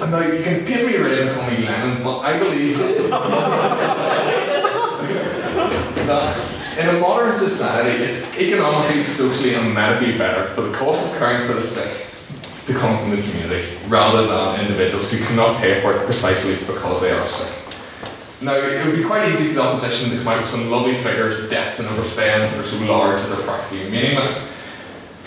[0.00, 2.96] Now you can paint me red and call me Lenin, but I believe that
[6.78, 11.46] in a modern society, it's economically, socially, and medically better for the cost of caring
[11.46, 12.06] for the sick
[12.66, 17.02] to come from the community rather than individuals who cannot pay for it precisely because
[17.02, 17.56] they are sick.
[18.40, 20.94] Now, it would be quite easy for the opposition to come out with some lovely
[20.94, 24.50] figures, debts and overspends that are so large that they're practically meaningless.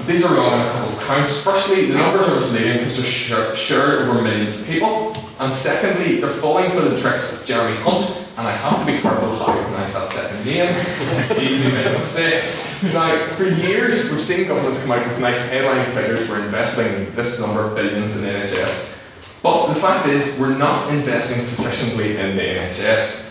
[0.06, 1.44] These are wrong on a couple of counts.
[1.44, 5.16] Firstly, the numbers are misleading because they're shar- shared over millions of people.
[5.40, 8.04] And secondly, they're falling for the tricks of Jeremy Hunt,
[8.38, 10.70] and I have to be careful how I pronounce that second name.
[11.42, 12.44] Easily made a mistake.
[12.84, 17.40] Now, for years, we've seen governments come out with nice headline figures for investing this
[17.40, 19.42] number of billions in the NHS.
[19.42, 23.30] But the fact is, we're not investing sufficiently in the NHS.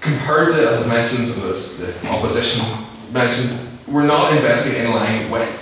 [0.00, 2.64] Compared to, as I mentioned, as the opposition
[3.12, 5.61] mentioned, we're not investing in line with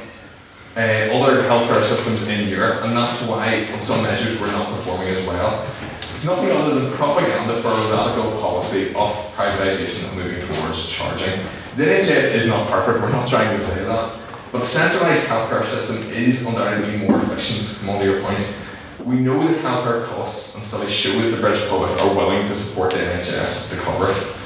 [0.77, 0.81] uh,
[1.13, 5.27] other healthcare systems in Europe, and that's why, in some measures, we're not performing as
[5.27, 5.67] well.
[6.13, 11.41] It's nothing other than propaganda for a radical policy of privatisation and moving towards charging.
[11.77, 14.17] The NHS is not perfect, we're not trying to say that,
[14.53, 18.57] but the centralised healthcare system is undoubtedly more efficient, come on to your point.
[19.05, 22.55] We know that healthcare costs and studies show that the British public are willing to
[22.55, 24.37] support the NHS to cover it.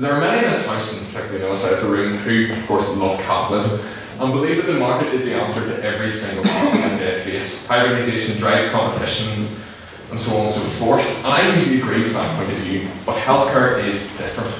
[0.00, 2.52] There are many in this house, and particularly on the side of the room, who,
[2.52, 3.80] of course, love capitalism
[4.20, 7.68] and believe that the market is the answer to every single problem that they face.
[7.68, 9.46] Privatisation drives competition,
[10.10, 11.24] and so on and so forth.
[11.24, 14.54] I usually agree with that point of view, but healthcare is different.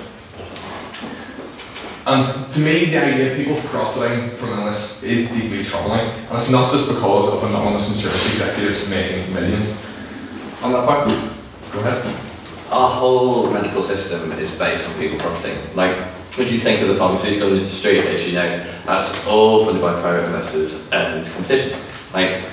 [2.07, 6.51] And to me, the idea of people profiting from illness is deeply troubling, and it's
[6.51, 9.85] not just because of anonymous insurance executives making millions.
[10.63, 11.11] On that point,
[11.73, 12.05] go ahead.
[12.71, 15.59] Our whole medical system is based on people profiting.
[15.75, 15.97] Like,
[16.39, 20.27] if you think of the pharmaceutical industry, as you know, that's all funded by private
[20.27, 21.79] investors and competition.
[22.13, 22.45] Like,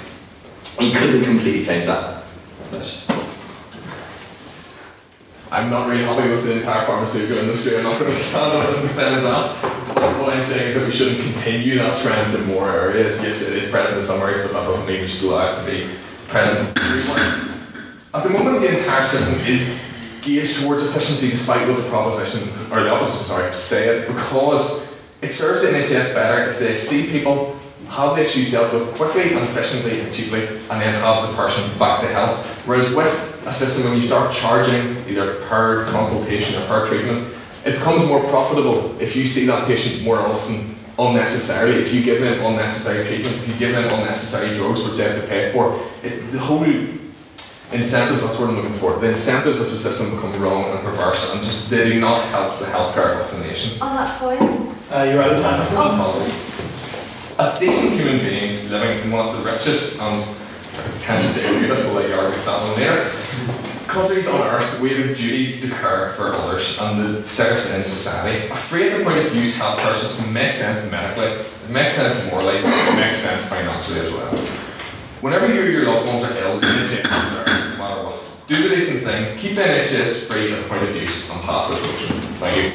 [0.80, 2.24] you couldn't completely change that.
[2.72, 3.08] That's
[5.52, 7.78] I'm not really happy with the entire pharmaceutical industry.
[7.78, 9.62] I'm not going to stand up and defend that.
[9.96, 13.24] But what I'm saying is that we shouldn't continue that trend in more areas.
[13.24, 15.60] Yes, it is present in some areas, but that doesn't mean we should allow it
[15.64, 15.90] to be
[16.28, 17.56] present everywhere.
[18.14, 19.75] At the moment, the entire system is
[20.26, 25.32] geared towards efficiency, despite what the proposition or the opposition, sorry, say it, because it
[25.32, 27.58] serves the NHS better if they see people
[27.90, 31.64] have the issues dealt with quickly and efficiently and cheaply, and then have the person
[31.78, 32.46] back to health.
[32.66, 37.74] Whereas with a system, when you start charging either per consultation or per treatment, it
[37.78, 42.44] becomes more profitable if you see that patient more often unnecessarily, if you give them
[42.46, 45.80] unnecessary treatments, if you give them unnecessary drugs which they have to pay for.
[46.04, 46.64] It, the whole
[47.72, 48.98] incentives, that's what I'm looking for.
[49.00, 52.60] The incentives of the system become wrong and perverse and just they do not help
[52.60, 53.82] the healthcare of the nation.
[53.82, 54.42] On that point,
[54.92, 56.32] Uh, you're out of time, unfortunately.
[56.32, 60.24] oh, As decent human beings living in one of the richest and
[61.02, 63.10] can't just say greatest, we'll let you argue that one later.
[63.88, 67.84] Countries on earth, we have a duty to care for others and the sickest in
[67.84, 68.48] society.
[68.50, 72.14] A free at the point of use healthcare system makes sense medically, it makes sense
[72.30, 74.30] morally, it makes sense financially as well.
[75.22, 78.20] Whenever you or your loved ones are ill, you need to concern, no matter what.
[78.48, 81.68] Do the decent thing, keep the NHS free at the point of use, and pass
[81.68, 82.16] this motion.
[82.38, 82.72] Thank you.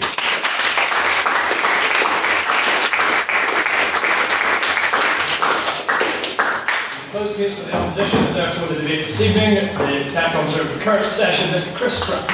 [7.13, 9.67] Close case for the opposition, and therefore the debate this evening.
[9.77, 11.73] The tack on sort of the current session, Mr.
[11.77, 12.29] Chris Crack.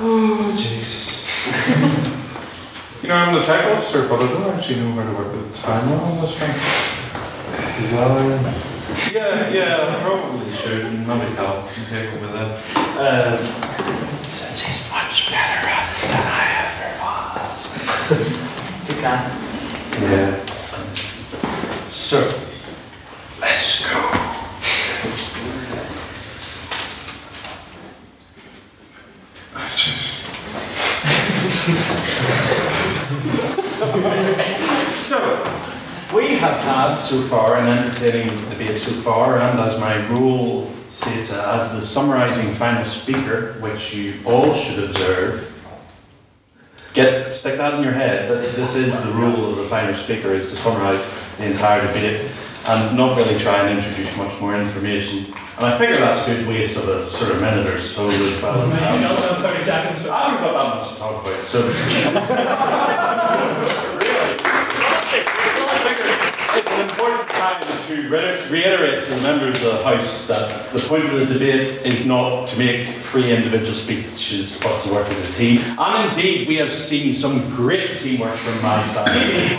[0.00, 1.98] Oh, jeez.
[3.12, 5.52] you know, I'm the tech officer, but I don't actually know how to work with
[5.52, 6.50] the timer on this one.
[7.84, 10.86] Is that Yeah, yeah, I probably should.
[10.86, 12.48] and Maybe help and take over that.
[12.96, 17.56] Um, since he's much better at it than I ever was.
[18.88, 19.20] You can.
[20.02, 20.44] Yeah.
[21.88, 22.18] So,
[23.40, 24.22] let's go.
[34.96, 35.18] So,
[36.14, 41.32] we have had so far an entertaining debate so far, and as my rule says,
[41.32, 45.48] uh, as the summarising final speaker, which you all should observe,
[46.94, 50.32] get stick that in your head that this is the rule of the final speaker
[50.32, 51.02] is to summarise
[51.38, 52.30] the entire debate
[52.66, 55.34] and not really try and introduce much more information.
[55.58, 58.42] And I figure that's a good waste of a sort of minute or so as
[58.42, 58.62] well.
[58.62, 59.38] as Maybe that.
[59.42, 60.08] 30 seconds.
[60.08, 61.60] I haven't got that much to talk about, so.
[66.54, 68.08] It's an important time to
[68.50, 72.46] reiterate to the members of the House that the point of the debate is not
[72.48, 75.62] to make free individual speeches, but to work as a team.
[75.78, 79.58] And indeed, we have seen some great teamwork from my side.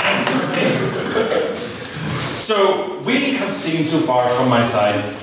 [2.36, 5.16] so, we have seen so far from my side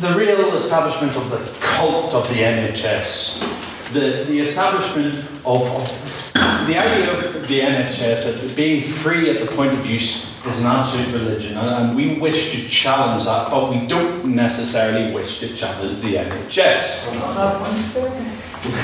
[0.00, 5.14] the real establishment of the cult of the NHS, the, the establishment
[5.44, 10.30] of, of the idea of the NHS as being free at the point of use
[10.46, 15.38] is an absolute religion, and, we wish to challenge that, but we don't necessarily wish
[15.40, 17.14] to challenge the NHS.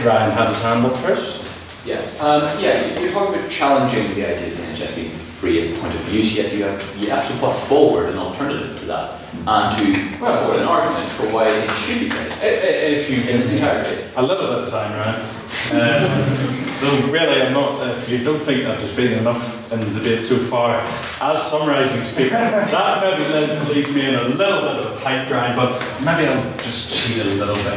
[0.05, 1.45] Ryan had his hand up first.
[1.85, 2.21] Yes.
[2.21, 5.75] Um, yeah, you- you're talking about challenging the idea of the NHS being free at
[5.75, 8.87] the point of use, yet you have, you have to put forward an alternative to
[8.87, 12.33] that and to put forward an argument for why it should be paid.
[12.43, 14.05] If you its entirety.
[14.15, 15.35] a little bit of time, right?
[16.81, 17.87] Um, really, I'm not.
[17.89, 20.81] If you don't think that there's been enough in the debate so far,
[21.21, 25.27] as summarising speaker, that maybe le- leaves me in a little bit of a tight
[25.27, 27.75] grind, but maybe I'll just cheat a little bit.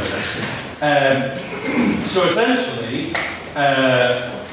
[0.84, 3.14] Um, so essentially,
[3.56, 4.46] uh,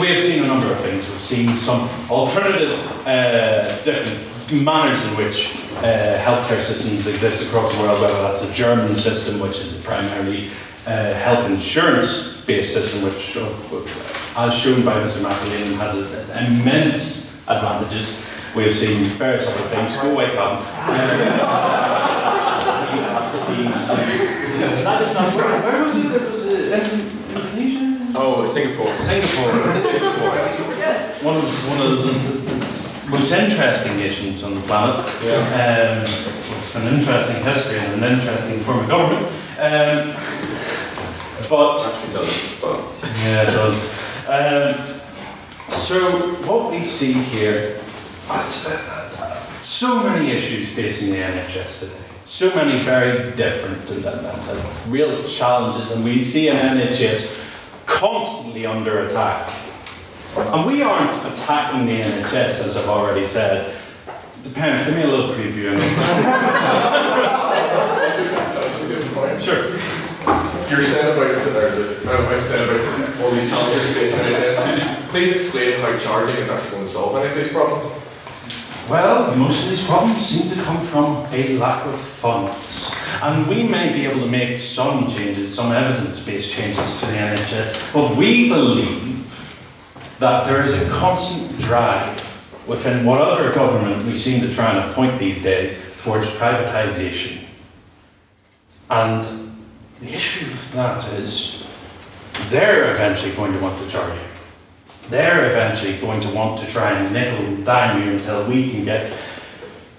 [0.00, 1.08] we have seen a number of things.
[1.08, 7.80] We've seen some alternative, uh, different manners in which uh, healthcare systems exist across the
[7.82, 10.50] world, whether that's a German system, which is a primarily
[10.86, 13.52] uh, health insurance based system, which, uh,
[14.44, 15.20] as shown by Mr.
[15.22, 18.16] McAleen, has a, immense advantages.
[18.54, 19.96] We have seen various other things.
[19.96, 20.58] Go away, Cotton.
[20.58, 20.64] we
[23.02, 23.70] have seen.
[24.84, 26.06] That is not where, where was it?
[26.06, 26.56] It was uh, in
[27.36, 27.84] Indonesia?
[28.18, 28.92] Oh, Singapore.
[29.00, 29.74] Singapore.
[29.76, 30.30] Singapore.
[31.22, 32.02] One of, one of the
[33.08, 35.00] most interesting nations on the planet.
[35.00, 36.36] Um,
[36.76, 39.26] with an interesting history and an interesting form of government.
[39.58, 40.14] Um,
[41.48, 43.78] but Actually does, but yeah, it does.
[44.28, 45.00] Um,
[45.70, 47.80] so what we see here,
[48.28, 48.42] uh,
[49.62, 52.02] so many issues facing the NHS today.
[52.26, 57.86] So many very different and, and, and, and real challenges, and we see an NHS
[57.86, 59.65] constantly under attack.
[60.36, 63.74] And we aren't attacking the NHS, as I've already said.
[64.44, 65.76] Depends, give me a little preview.
[69.40, 69.68] Sure.
[70.68, 74.64] You're saying about it there, that- I said about all these challenges facing NHS.
[74.64, 77.92] Could you please explain how charging is actually going to solve any of these problems?
[78.88, 82.90] Well, most of these problems seem to come from a lack of funds.
[83.22, 87.12] And we may be able to make some changes, some evidence based changes to the
[87.12, 89.15] NHS, but we believe
[90.18, 92.22] that there is a constant drive
[92.66, 97.44] within whatever government we seem to try and appoint these days towards privatisation.
[98.90, 99.24] And
[100.00, 101.66] the issue with that is
[102.48, 104.24] they're eventually going to want to charge you.
[105.08, 108.84] They're eventually going to want to try and nickel and dime you until we can
[108.84, 109.12] get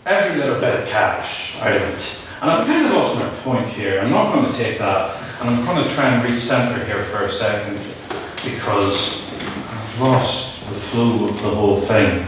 [0.05, 2.19] every little bit of cash out of it.
[2.41, 3.99] And I've kind of lost my point here.
[3.99, 7.23] I'm not going to take that and I'm going to try and recenter here for
[7.23, 7.79] a second
[8.43, 9.26] because
[9.99, 12.25] lost the flow of the whole thing.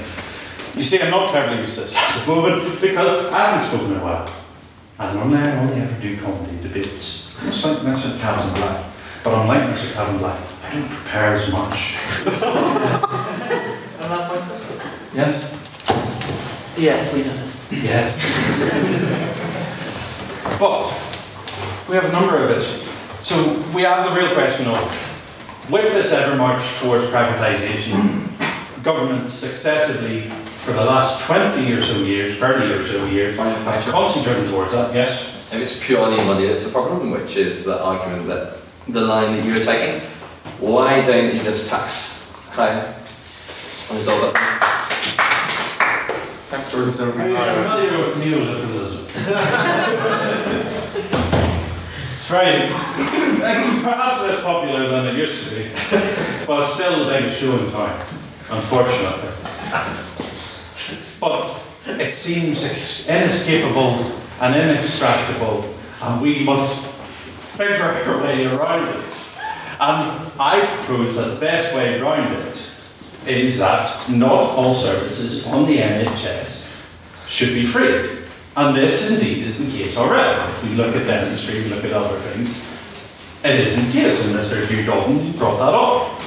[0.75, 3.95] You see, I'm not terribly used to this at the moment because I haven't spoken
[3.95, 4.33] in a while.
[4.99, 7.37] And normally I only ever do comedy debates.
[7.41, 8.19] Just like Mr.
[8.19, 8.85] Calvin Black.
[9.23, 9.93] But unlike Mr.
[9.93, 11.95] Calvin Black, I don't prepare as much.
[12.27, 12.33] On
[14.09, 14.59] that point, sir?
[15.13, 15.55] Yes?
[16.77, 17.71] Yes, we noticed.
[17.71, 18.15] Yes.
[20.59, 20.85] but
[21.89, 22.87] we have a number of issues.
[23.21, 25.08] So we have the real question of
[25.69, 28.27] with this ever march towards privatisation,
[28.83, 30.21] governments successively
[30.63, 34.71] for the last 20 or so years, 30 or so years, have constantly driven towards
[34.73, 35.35] that, yes?
[35.51, 38.57] If it's purely money that's the problem, which is the argument that
[38.87, 40.07] the line that you were taking,
[40.59, 42.95] why don't you just tax higher
[43.89, 44.37] and resolve it?
[46.49, 46.87] Thanks, George.
[46.89, 49.95] It's Are you familiar with neoliberalism?
[52.29, 55.71] very, perhaps less popular than it used to be,
[56.45, 57.99] but still the biggest show in town,
[58.51, 59.31] unfortunately.
[61.19, 63.95] But it seems inescapable
[64.39, 65.73] and inextractable,
[66.03, 66.95] and we must
[67.57, 69.37] figure our way around it.
[69.79, 72.61] And I propose that the best way around it
[73.25, 76.67] is that not all services on the NHS
[77.27, 78.18] should be free.
[78.55, 80.51] And this indeed is the case already.
[80.51, 82.61] If we look at dentistry, we look at other things,
[83.43, 84.67] it isn't the case, and Mr.
[84.67, 86.19] Hugh Dalton brought that up.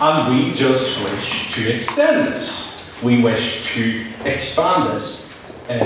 [0.00, 2.80] And we just wish to extend this.
[3.02, 5.28] We wish to expand this
[5.68, 5.80] um,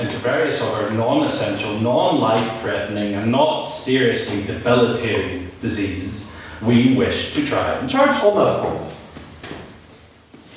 [0.00, 6.32] into various other non essential, non life threatening, and not seriously debilitating diseases.
[6.60, 8.92] We wish to try and charge on that.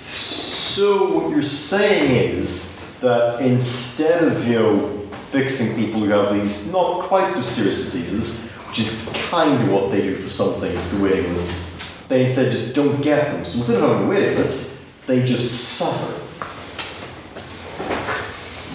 [0.09, 2.74] So what you're saying is
[3.05, 4.89] that instead of you know
[5.29, 9.91] fixing people who have these not quite so serious diseases, which is kind of what
[9.91, 13.45] they do for something with the waiting lists, they instead just don't get them.
[13.45, 16.13] So instead of having a waiting list, they just suffer.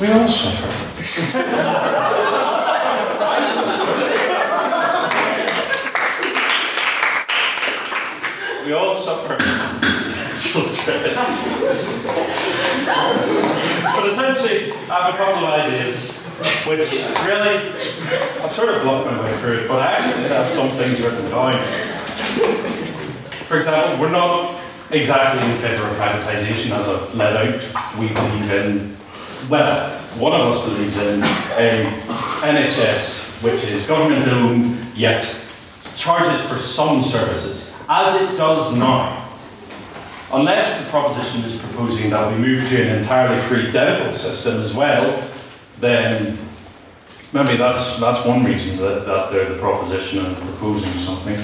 [0.00, 0.68] We all suffer.
[8.64, 9.36] we all suffer
[10.40, 11.16] children.
[13.94, 16.16] But essentially, I have a couple of ideas,
[16.66, 16.92] which
[17.26, 17.72] really,
[18.42, 21.30] I've sort of bluffed my way through but I actually did have some things written
[21.30, 21.52] down.
[23.46, 24.60] For example, we're not
[24.90, 27.98] exactly in favour of privatisation as a let out.
[27.98, 28.96] We believe in,
[29.48, 31.84] well, one of us believes in a
[32.42, 35.24] NHS which is government owned yet
[35.96, 39.29] charges for some services, as it does now.
[40.32, 44.72] Unless the proposition is proposing that we move to an entirely free dental system as
[44.72, 45.28] well,
[45.80, 46.38] then
[47.32, 51.36] maybe that's, that's one reason that, that they're the proposition and proposing something.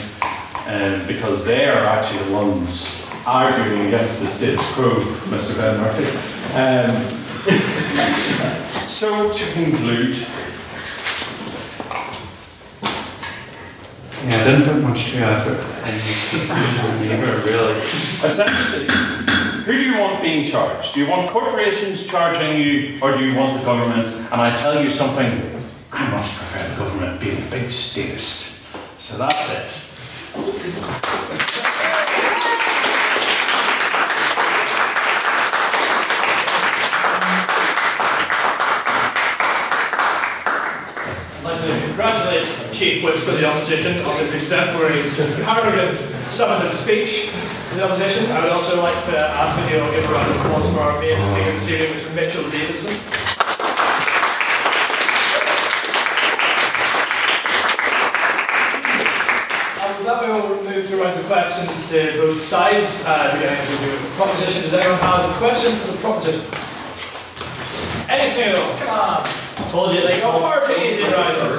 [0.69, 5.01] Um, because they are actually the ones arguing against the status quo,
[5.31, 5.57] Mr.
[5.57, 6.07] Ben Murphy.
[6.55, 6.93] Um,
[8.85, 10.17] so, to conclude,
[14.27, 17.81] yeah, I didn't put much to effort either, really.
[18.25, 18.87] Essentially,
[19.65, 20.95] who do you want being charged?
[20.95, 24.09] Do you want corporations charging you, or do you want the government?
[24.09, 25.63] And I tell you something,
[25.93, 28.61] I much prefer the government being a big statist.
[28.99, 29.93] So that's it.
[41.39, 45.09] I'd like to congratulate Chief Whip for the opposition on his exemplary
[45.49, 45.97] Harrigan
[46.29, 47.31] summative speech
[47.71, 48.31] for the opposition.
[48.33, 51.01] I would also like to ask if you'll give a round of applause for our
[51.01, 52.15] main speaker this evening, Mr.
[52.15, 52.93] Mitchell Davidson.
[60.05, 63.87] That, we will move to rounds of questions to both sides, uh, beginning as we
[63.87, 64.63] do with the proposition.
[64.63, 66.45] Does anyone have a question for the proposition?
[68.11, 68.77] Anything at all?
[68.77, 69.47] Come on.
[69.71, 71.56] Told you They go far too easy right.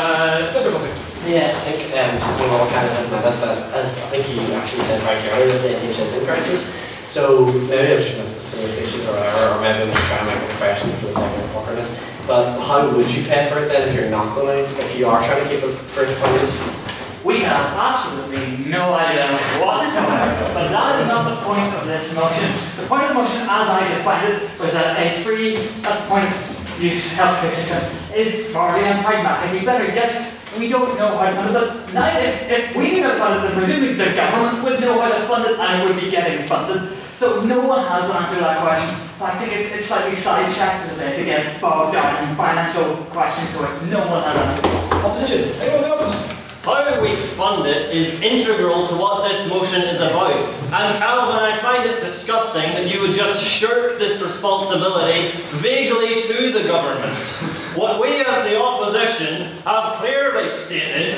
[0.00, 0.72] Uh, Mr.
[0.72, 0.88] Bumpy.
[1.28, 4.80] Yeah, I think um, we all kind of hinted that, as I think you actually
[4.88, 6.72] said right here earlier, the NHS in crisis.
[7.04, 10.24] So maybe I've just missed the same issues or whatever, or maybe I'm just trying
[10.24, 11.92] to make a question for the sake of awkwardness.
[12.26, 15.06] But how would you pay for it then if you're not going to, if you
[15.06, 16.69] are trying to keep it to public?
[17.22, 19.28] We have absolutely no idea
[19.60, 22.48] whatsoever, but that is not the point of this motion.
[22.80, 26.32] The point of the motion, as I defined it, was that a free at point
[26.80, 27.84] use healthcare system
[28.16, 29.84] is morally and pragmatically better.
[29.92, 32.24] Yes, we don't know how to fund it, but neither,
[32.54, 35.26] if we knew how to fund it, then presumably the government would know how to
[35.28, 36.96] fund it and it would be getting funded.
[37.16, 38.96] So no one has an answer to that question.
[39.18, 42.96] So I think it's, it's slightly sidetracked a bit to get bogged down in financial
[43.12, 45.04] questions to which no one has an.
[45.04, 45.52] Opposition.
[45.60, 46.29] Anyone opposition?
[46.62, 50.44] How we fund it is integral to what this motion is about.
[50.44, 56.52] And Calvin, I find it disgusting that you would just shirk this responsibility vaguely to
[56.52, 57.16] the government.
[57.74, 61.14] What we as the opposition have clearly stated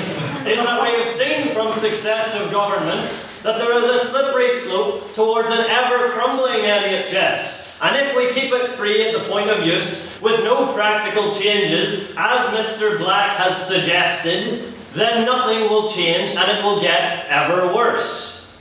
[0.47, 5.51] is that we have seen from successive governments that there is a slippery slope towards
[5.51, 7.81] an ever crumbling NHS.
[7.83, 12.15] And if we keep it free at the point of use, with no practical changes,
[12.17, 12.97] as Mr.
[12.99, 18.59] Black has suggested, then nothing will change and it will get ever worse.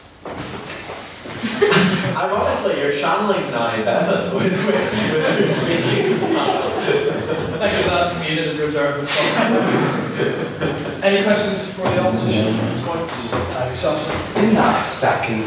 [2.15, 6.69] Ironically, you're channeling Nye Bevan with, with, with your speaking style.
[7.57, 11.03] Thank you that comedian and reserve response.
[11.03, 13.09] Any questions for the opposition at this point?
[13.55, 14.37] Uh, yourself?
[14.37, 15.43] In that second,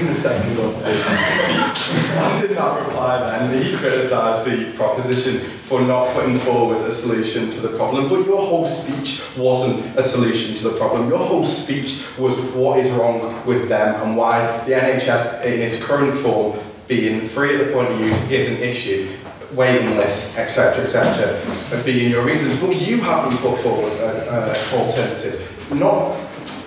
[0.00, 3.62] in second speech, I did not reply then.
[3.62, 8.40] He criticised the proposition for not putting forward a solution to the problem, but your
[8.40, 11.08] whole speech wasn't a solution to the problem.
[11.08, 15.82] Your whole speech was what is wrong with them and why the NHS in its
[15.82, 19.10] current form being free at the point of use is an issue
[19.52, 21.40] waiting lists, etc., etc.,
[21.72, 22.58] as being your reasons.
[22.60, 25.72] But you haven't put forward an alternative.
[25.72, 26.16] Not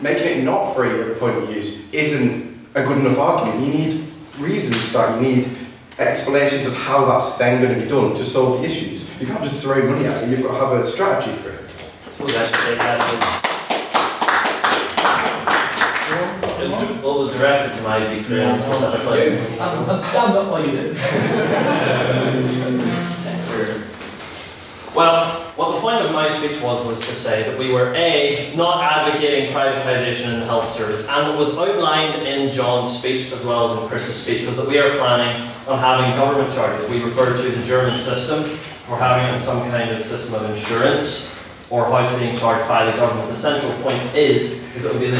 [0.02, 3.66] making it not free at the point of use isn't a good enough argument.
[3.66, 4.08] You need
[4.40, 5.22] reasons for that.
[5.22, 5.50] You need
[6.00, 9.10] explanations of how that's then going to be done to solve the issues.
[9.20, 10.30] You can't just throw money at it.
[10.30, 11.54] You've got to have a strategy for it.
[11.54, 13.42] suppose I should take that
[16.62, 16.72] as
[17.02, 19.38] what was directed to my victory specifically.
[19.38, 20.96] And, and stand up while you do.
[24.94, 28.52] Well, what the point of my speech was was to say that we were A,
[28.56, 33.44] not advocating privatisation in the health service, and what was outlined in John's speech as
[33.46, 36.90] well as in Chris's speech was that we are planning on having government charges.
[36.90, 38.40] We referred to the German system,
[38.90, 41.32] or having some kind of system of insurance,
[41.70, 43.30] or how it's being charged by the government.
[43.30, 45.12] The central point is, is that we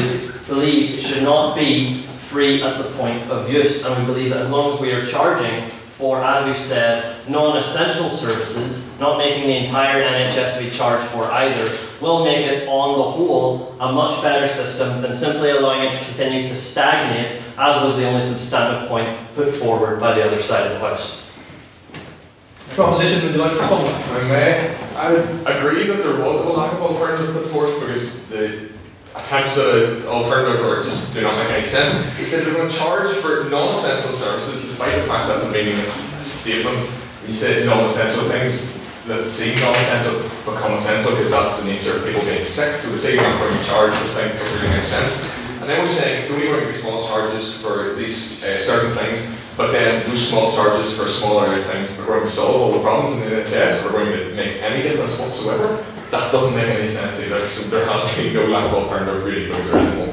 [0.48, 4.40] believe it should not be free at the point of use, and we believe that
[4.40, 5.70] as long as we are charging
[6.02, 11.26] for, as we've said, non-essential services, not making the entire NHS to be charged for
[11.26, 15.92] either, will make it, on the whole, a much better system than simply allowing it
[15.92, 20.42] to continue to stagnate, as was the only substantive point put forward by the other
[20.42, 21.30] side of the house.
[22.74, 23.86] Proposition, would you like to respond?
[23.86, 28.71] I may, I agree that there was a lack of alternative put forth because the
[29.14, 31.92] attempts at alternative or just do not make any sense.
[32.16, 35.90] He said they're going to charge for non-essential services despite the fact that's a meaningless
[35.90, 36.78] statement.
[37.28, 38.72] You say non-essential things
[39.06, 42.76] that seem non-essential become essential because that's the nature of people being sick.
[42.76, 45.28] So they say you're not going to charge for things that really make sense.
[45.60, 48.90] And then we're saying it's only going to be small charges for these uh, certain
[48.96, 52.80] things, but then those small charges for smaller things are going to solve all the
[52.80, 55.84] problems in the NHS or going to make any difference whatsoever.
[56.12, 57.48] That doesn't make any sense either.
[57.48, 60.12] So there has to be no lack of alternative really because there isn't one.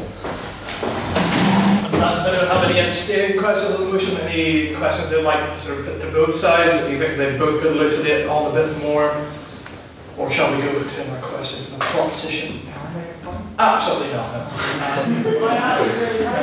[1.91, 4.15] Does anyone have any abstaining questions on the motion?
[4.21, 6.75] Any questions they'd like to sort of put to both sides?
[6.79, 9.27] that you think they've both could elucidate on a bit more?
[10.17, 12.61] Or shall we go for two more questions from the proposition?
[13.59, 14.53] Absolutely not.
[15.09, 15.31] No.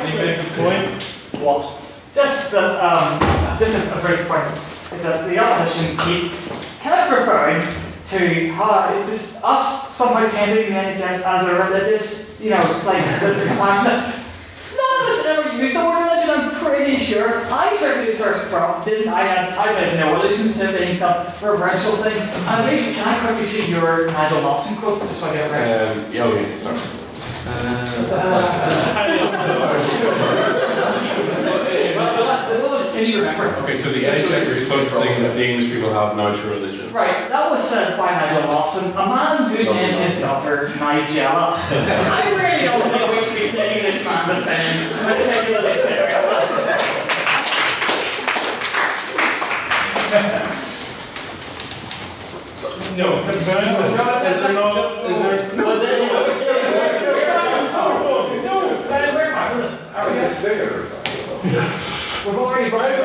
[0.03, 1.03] Any big point?
[1.43, 1.83] What?
[2.15, 3.19] Just that, um,
[3.59, 4.53] just a, a brief point
[4.93, 10.73] is that the opposition keeps kind of referring to how it's just us somehow painting
[10.73, 14.15] the NHS as a religious, you know, it's like the, the compassionate.
[14.77, 17.41] None of us ever used the word religion, I'm pretty sure.
[17.47, 19.25] I certainly searched from, didn't I?
[19.25, 22.17] Had, I had no allegiance to being some reverential thing.
[22.17, 25.55] And maybe, can I quickly see your Nigel Lawson quote, just so I get it
[25.55, 25.89] right?
[25.89, 26.79] Um, yeah, okay, sorry.
[32.97, 33.53] Can you remember?
[33.61, 36.53] Okay, so the NHS is supposed to think that the English people have no true
[36.53, 36.91] religion.
[36.95, 41.61] Right, that was said by Nigel Lawson, a man who named his daughter Nigella.
[41.61, 45.77] I really don't think we should be taking this man but then let's take a
[45.77, 46.17] Sarah.
[52.97, 55.53] No, can can I, is there not, is there?
[55.55, 56.09] Well, there is
[58.43, 58.57] No,
[58.89, 59.61] uh, we're fine,
[59.95, 60.09] are
[61.77, 61.86] we?
[62.27, 62.97] We've already voted.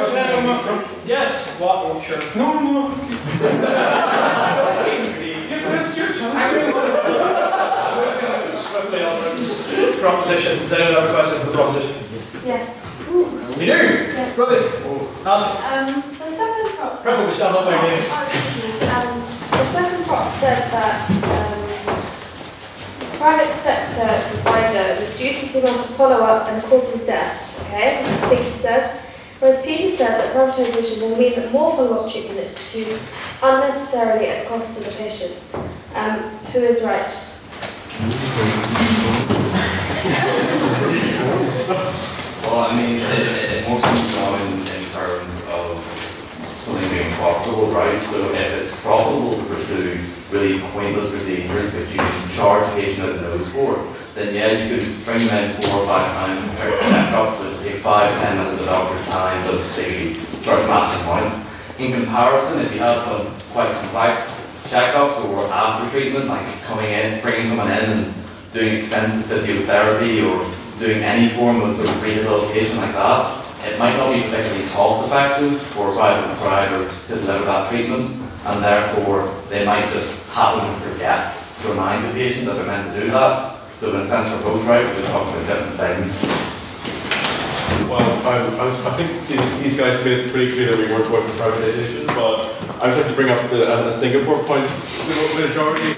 [1.06, 2.18] Yes, what, oh, sure.
[2.36, 2.90] No, no.
[5.48, 6.74] Give us your chance.
[8.56, 10.00] Swiftly onwards.
[10.00, 12.04] Proposition, does anyone have a question for the proposition?
[12.44, 12.82] Yes.
[13.12, 13.26] You
[13.60, 13.66] do?
[13.66, 14.36] Yes.
[14.36, 14.68] Brilliant.
[15.28, 15.46] Ask.
[15.72, 16.94] Um, the second prop.
[16.94, 18.10] Preferably we stand up there, Dave.
[18.90, 19.22] Um,
[19.52, 20.98] the second prop said that
[21.30, 21.62] um,
[23.20, 24.10] private sector
[24.42, 27.38] provider reduces the amount of follow-up and causes death.
[27.68, 29.10] Okay, I think you said.
[29.42, 33.00] Whereas Peter said that privatisation will mean that more follow-up treatment is pursued
[33.42, 35.36] unnecessarily at cost to the patient.
[35.96, 36.20] Um,
[36.54, 37.10] who is right?
[42.44, 45.82] Well, I mean, it, it, more seems now in, in terms of
[46.46, 48.00] something being profitable, right?
[48.00, 50.00] So if it's profitable to pursue
[50.30, 54.78] really pointless procedures which you can charge a patient the nose for, then yeah, you
[54.78, 58.54] could bring them in four or five times per checkups, which take five, ten minutes
[58.54, 60.14] of the doctor's time, but they
[60.44, 61.48] charge massive points.
[61.80, 67.22] In comparison, if you have some quite complex checkups or after treatment, like coming in,
[67.22, 68.14] bringing someone in and
[68.54, 70.44] doing extensive physiotherapy or
[70.80, 75.08] doing any form of sort of rehabilitation like that, it might not be particularly cost
[75.08, 80.68] effective for a private provider to deliver that treatment, and therefore they might just happen
[80.68, 83.51] to forget to remind the patient that they're meant to do that.
[83.82, 86.22] So sense, we're both right, we're talking about different things.
[87.90, 89.28] Well, I, I, I think
[89.64, 92.46] these, guys made it pretty clear that we weren't going for privatization, but
[92.80, 94.70] I would like to bring up the, uh, a, a Singapore point.
[94.70, 95.96] The majority.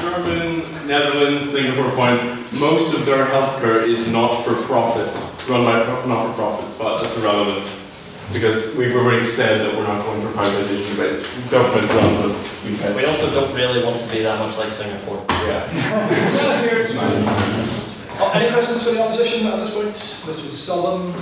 [0.00, 2.52] German, Netherlands, Singapore point.
[2.52, 5.10] Most of their healthcare is not for profit,
[5.50, 7.77] run by not for profits, but that's irrelevant
[8.32, 12.36] because we've already said that we're not going for privatization, but it's government run, but
[12.64, 12.94] we pay.
[12.94, 15.24] We also don't really want to be that much like Singapore.
[18.20, 19.94] Oh, any questions for the opposition at this point?
[19.94, 21.12] This was Sullivan.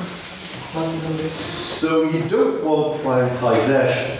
[0.74, 1.28] Last of them.
[1.28, 4.18] So you don't want privatisation.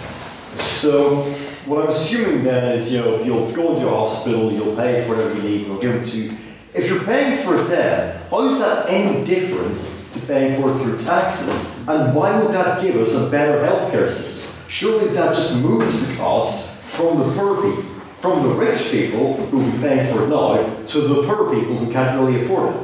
[0.59, 1.23] So
[1.65, 5.15] what I'm assuming then is, you know, you'll go into a hospital, you'll pay for
[5.15, 6.35] whatever you need, you'll give it to.
[6.73, 10.79] If you're paying for it then, how is that any different to paying for it
[10.79, 11.87] through taxes?
[11.87, 14.53] And why would that give us a better healthcare system?
[14.67, 17.83] Surely that just moves the costs from the poor people,
[18.21, 21.91] from the rich people who be paying for it now, to the poor people who
[21.91, 22.81] can't really afford it.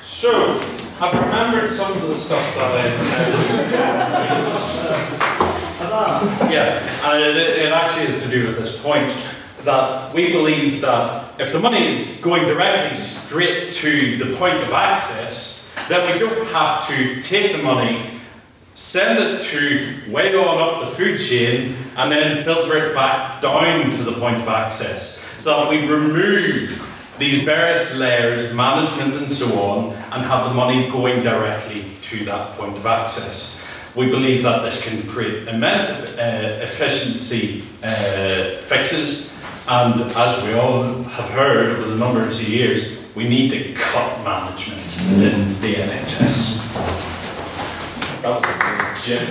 [0.00, 0.60] So,
[0.98, 2.86] I've remembered some of the stuff that I.
[6.50, 9.14] Yeah, and it, it actually is to do with this point
[9.64, 12.96] that we believe that if the money is going directly
[13.26, 18.20] straight to the point of access, then we don't have to take the money,
[18.74, 23.90] send it to way on up the food chain, and then filter it back down
[23.90, 25.18] to the point of access.
[25.38, 26.82] So that we remove
[27.18, 32.52] these various layers, management and so on, and have the money going directly to that
[32.52, 33.60] point of access.
[33.96, 39.34] We believe that this can create immense uh, efficiency uh, fixes,
[39.66, 44.22] and as we all have heard over the numbers of years, we need to cut
[44.22, 46.60] management in the NHS.
[48.20, 48.56] That was a
[48.92, 49.26] legit.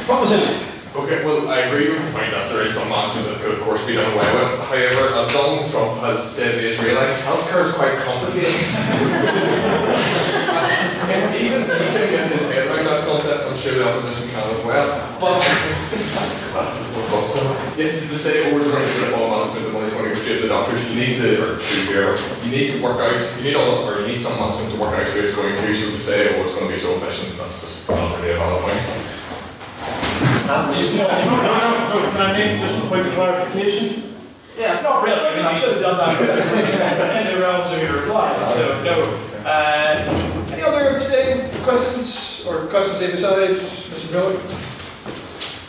[0.06, 0.64] Proposition.
[0.96, 3.60] Okay, well, I agree with the point that there is some management that could, of
[3.60, 4.48] course, be done away with.
[4.64, 8.48] However, as Donald Trump has said to Israelites, healthcare is quite complicated.
[11.12, 14.48] and even he can get his head around that concept, I'm sure the opposition can
[14.48, 14.88] as well.
[15.20, 15.44] But,
[17.78, 20.20] yes, to say, oh, we're trying to get all management, the money's going to go
[20.20, 23.14] straight to the doctors, you need to, or to your, you need to work out,
[23.38, 25.76] you need all, or you need some management to work out who it's going to,
[25.76, 28.36] so to say, oh, it's going to be so efficient, that's just not really a
[28.36, 28.82] valid point.
[30.48, 34.16] No, no, no, can I make just a point of clarification?
[34.58, 38.02] Yeah, not really, I mean, I should have done that in the realms of your
[38.02, 39.24] reply, so no.
[39.46, 40.98] Uh, any other
[41.62, 44.12] questions or questions to decide, Mr.
[44.12, 44.67] Miller?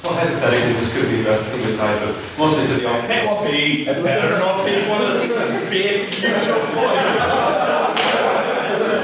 [0.04, 3.18] Well, hypothetically, this could be investigated aside, but mostly to the opposite.
[3.18, 5.30] It will be, it better not be one of these
[5.70, 7.26] big future points.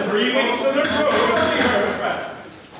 [0.10, 2.36] Three weeks in a row.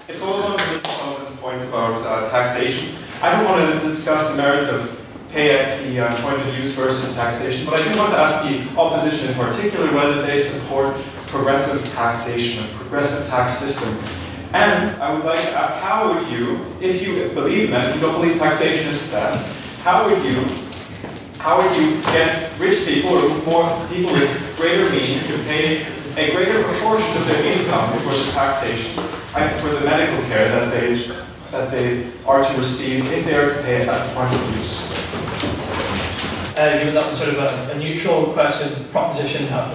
[0.08, 0.98] It goes on to Mr.
[0.98, 2.96] Sullivan's point about uh, taxation.
[3.22, 5.02] I don't want to discuss the merits of
[5.32, 8.44] pay at the uh, point of use versus taxation, but I do want to ask
[8.48, 10.96] the opposition in particular whether they support
[11.28, 13.92] progressive taxation, a progressive tax system.
[14.54, 18.02] And I would like to ask, how would you, if you believe in that, you
[18.02, 20.42] don't believe taxation is theft, how would you,
[21.38, 25.86] how would you get rich people or more people with greater means to pay
[26.18, 29.04] a greater proportion of their income towards the taxation
[29.36, 30.96] and for the medical care that they
[31.52, 34.58] that they are to receive if they are to pay it at the point of
[34.58, 34.92] use?
[36.58, 39.70] Uh, that sort of a, a neutral question, proposition, have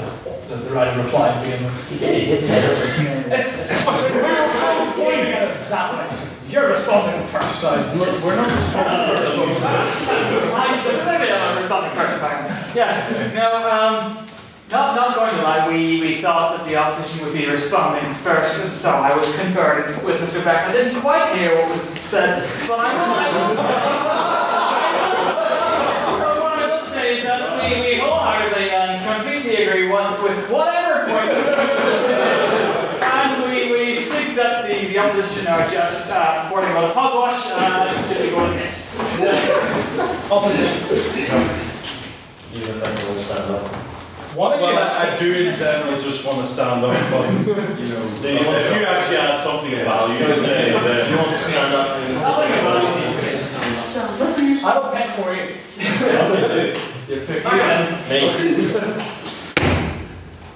[0.51, 1.89] the, the, of reply to begin with.
[1.89, 2.61] He did, he did say
[3.31, 3.87] that.
[3.87, 7.63] Oh, so we're pointing at us You're responding first.
[7.63, 10.09] I, we're, we're not responding first.
[10.11, 12.75] I specifically am responding first.
[12.75, 13.35] Yes.
[13.35, 13.69] No.
[13.69, 14.27] Um,
[14.71, 18.65] not, not going to lie, we, we thought that the opposition would be responding first,
[18.65, 20.45] and so I was converted with Mr.
[20.45, 20.69] Beck.
[20.69, 23.67] I didn't quite hear what was said, but I will say,
[26.23, 30.51] but what I will say is that we, we wholeheartedly and completely agree with, with
[30.51, 31.33] whatever point.
[33.03, 37.47] and we, we think that the, the opposition are just uh, boarding on a hogwash
[37.51, 38.89] uh, and should be going against.
[40.31, 40.89] Opposition.
[42.53, 43.67] You would think I will stand up.
[44.35, 47.27] What well, I, I do in general just want to stand up, but
[47.81, 51.39] you know, if you actually had something of value to say, then you want to
[51.43, 51.99] stand up.
[54.63, 55.57] I will pick for you.
[57.11, 57.45] You pick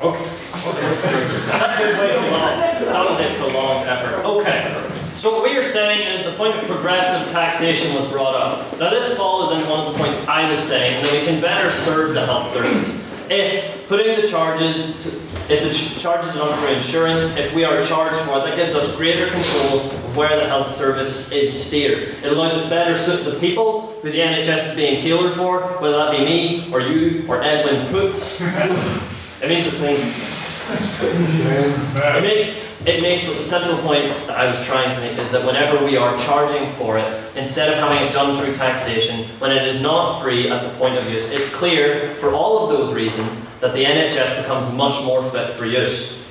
[0.04, 0.43] Okay.
[0.72, 2.60] That's it, way too long.
[2.60, 4.24] That was a prolonged effort.
[4.24, 4.94] Okay.
[5.16, 8.78] So what we are saying is the point of progressive taxation was brought up.
[8.78, 11.70] Now this falls in one of the points I was saying, that we can better
[11.70, 13.00] serve the health service
[13.30, 15.08] If putting the charges, to,
[15.52, 18.56] if the ch- charges are done for insurance, if we are charged for it, that
[18.56, 22.14] gives us greater control of where the health service is steered.
[22.22, 25.60] It allows us to better suit the people who the NHS is being tailored for,
[25.80, 28.40] whether that be me, or you, or Edwin Poots.
[29.40, 30.43] it means the things.
[30.66, 35.44] It makes it makes the central point that I was trying to make is that
[35.46, 39.66] whenever we are charging for it, instead of having it done through taxation, when it
[39.66, 43.42] is not free at the point of use, it's clear for all of those reasons
[43.60, 46.22] that the NHS becomes much more fit for use.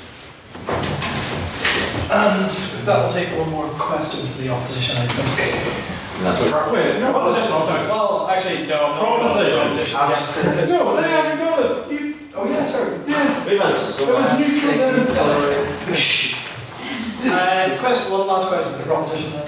[2.11, 5.93] And with that, we'll take one more question for the opposition, I think.
[6.22, 6.41] That's
[6.72, 7.51] Wait, no, Opposition.
[7.51, 8.93] Well, actually, no.
[8.97, 9.76] Proposition.
[9.76, 10.69] Yes.
[10.69, 11.91] No, they haven't got it.
[11.91, 12.02] You,
[12.43, 12.97] oh yeah, sorry.
[13.07, 13.45] Yeah.
[13.45, 15.93] We've had It was neutral then.
[15.93, 16.35] Shh.
[17.25, 19.47] Uh, question, one last question for the proposition then.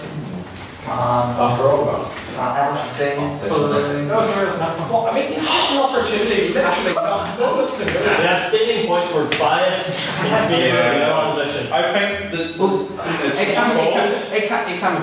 [0.88, 2.12] Um, After all that.
[2.38, 3.18] abstain.
[3.18, 4.58] No, sorry.
[4.88, 7.92] Well, I mean, you had an opportunity, literally, not moments ago.
[7.92, 11.74] The abstaining points were biased in favour of the proposition.
[11.74, 12.88] I think that Well,
[13.26, 14.94] it's it can, it called- can, it can, it can,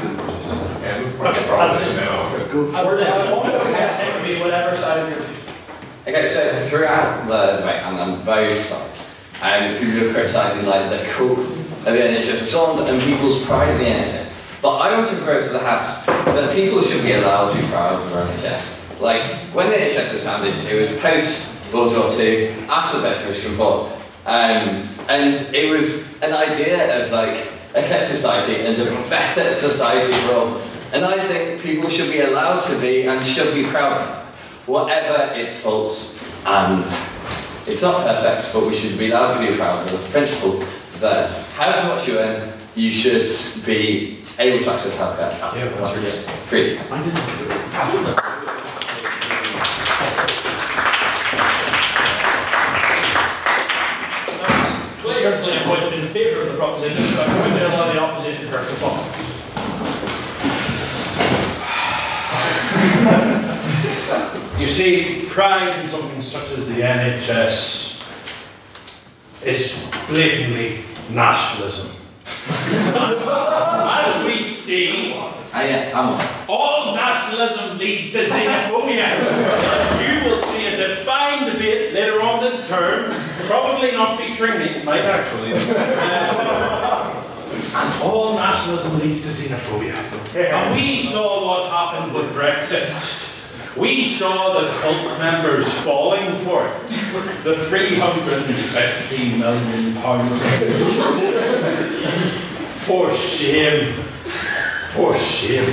[0.82, 5.20] Yeah, it's Okay, I'll just- I would, I want to be whatever side of your
[5.20, 5.51] team.
[6.04, 10.98] Okay, so throughout the debate and on both sides, um, people are criticising like the
[11.12, 14.60] cool of the NHS and people's pride in the NHS.
[14.60, 17.68] But I want to propose to the House that people should be allowed to be
[17.68, 19.00] proud of their NHS.
[19.00, 19.22] Like
[19.54, 23.92] when the NHS was founded, it was post World War II, after the Beveridge Report,
[24.26, 27.46] um, and it was an idea of like
[27.76, 30.60] a kept society and a better society for all.
[30.92, 34.21] And I think people should be allowed to be and should be proud
[34.72, 36.80] whatever its faults, and
[37.66, 40.64] it's not perfect, but we should be allowed to be proud of the principle
[40.98, 43.26] that however much you earn, you should
[43.66, 46.36] be able to access healthcare Yeah, that's right.
[46.46, 46.78] free.
[55.02, 58.48] Clear, clear point in favour of the proposition, so I'm going to allow the opposition
[58.50, 59.01] first to talk.
[64.62, 68.00] You see, pride in something such as the NHS
[69.44, 71.90] is blatantly nationalism.
[72.46, 75.14] As we see,
[75.54, 76.28] Ah, yeah, I'm on.
[76.48, 79.18] all nationalism leads to xenophobia.
[80.00, 83.12] you will see a defined debate later on this term,
[83.48, 85.54] probably not featuring me, might actually.
[87.74, 89.94] Uh, and all nationalism leads to xenophobia.
[90.36, 93.30] And we saw what happened with Brexit.
[93.76, 96.88] We saw the cult members falling for it.
[97.42, 100.42] The 350 million pounds.
[102.84, 103.94] For shame.
[104.90, 105.64] For shame.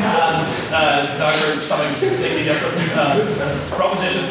[0.00, 1.60] And uh, Dr.
[1.60, 2.78] something completely different.
[2.96, 4.24] Uh, proposition.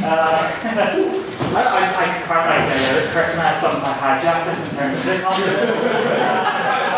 [0.00, 0.04] Uh,
[1.54, 5.04] I, I, I quite like the person has something like hijacked this in terms of
[5.04, 5.18] the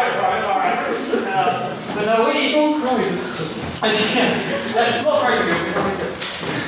[2.11, 2.11] conversation.
[2.11, 2.49] Uh, but no, we.
[2.49, 3.01] small crowd.
[3.83, 6.21] Yeah, a small crowd.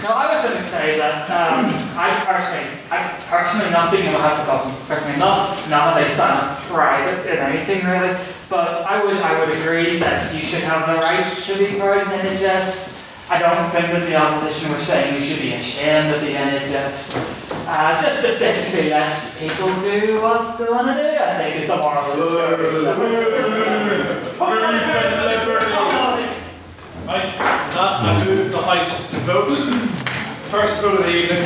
[0.02, 4.14] No, I was going to say that um, I personally, I personally, not speaking on
[4.14, 8.18] behalf of the government, personally, not not a big fan of pride in anything really,
[8.50, 12.02] but I would I would agree that you should have the right to be proud
[12.02, 12.98] in NHS.
[13.30, 17.14] I don't think that the opposition were saying we should be ashamed of the NHS.
[17.68, 21.68] Uh, just, just basically let people do what they want to do, I think is
[21.68, 22.26] the moral of the
[22.82, 23.88] story.
[27.06, 29.50] Right, that I move the House to vote.
[30.50, 31.44] First vote of the evening,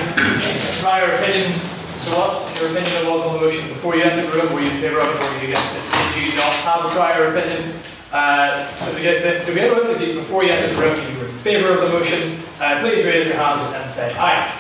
[0.80, 1.58] prior opinion.
[1.96, 2.60] So what?
[2.60, 5.00] Your opinion was on the motion before you entered the room, were you in favour
[5.00, 5.82] of it or were you against it?
[6.14, 7.72] Did you not have a prior opinion?
[8.12, 11.26] Uh, so to get, to begin with, you, before you entered the room, you were
[11.28, 14.52] in favour of the motion, uh, please raise your hands and say aye.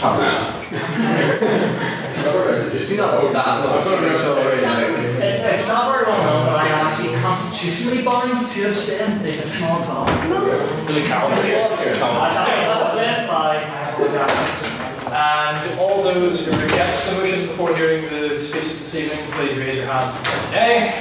[0.00, 2.00] Aye.
[5.22, 9.24] It's, it's not very well known, but I am actually constitutionally bound to abstain.
[9.24, 10.08] It's a small talk.
[15.16, 19.56] And all those who are against the motion before hearing the speeches this evening, please
[19.56, 20.92] raise your hands and say nay.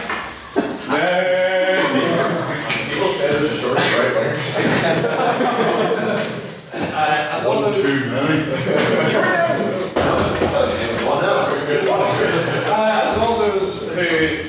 [2.94, 4.14] People say there's a short right.
[6.74, 7.84] Uh, and all those,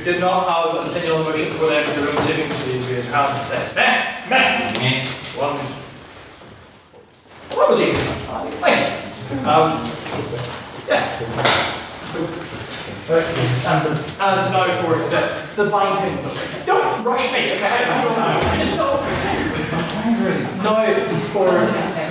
[0.05, 2.51] did not have an opinion on the motion before they entered the room this evening,
[2.51, 5.09] please raise your hand and say meh, meh.
[5.41, 5.57] One.
[7.49, 7.97] Well, that was easy.
[8.29, 8.85] Fine.
[9.49, 9.81] Um,
[10.87, 11.09] yeah.
[13.09, 16.19] And, and now for the, the binding.
[16.67, 17.85] Don't rush me, okay?
[17.89, 19.01] I just saw.
[20.63, 20.85] Now
[21.33, 21.49] for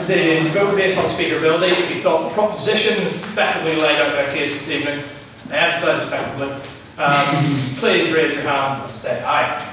[0.08, 4.70] the vote based on speakability, we thought the proposition effectively laid out their case this
[4.70, 5.06] evening.
[5.52, 6.73] I emphasise effectively.
[6.96, 9.70] Um, please raise your hands and say aye.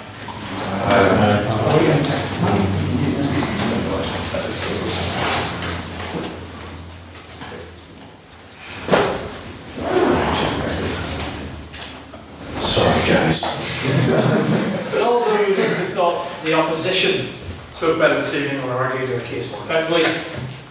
[12.60, 13.42] Sorry, guys.
[13.42, 17.28] And all those who thought the opposition
[17.72, 20.04] spoke better this evening or argued their case more effectively,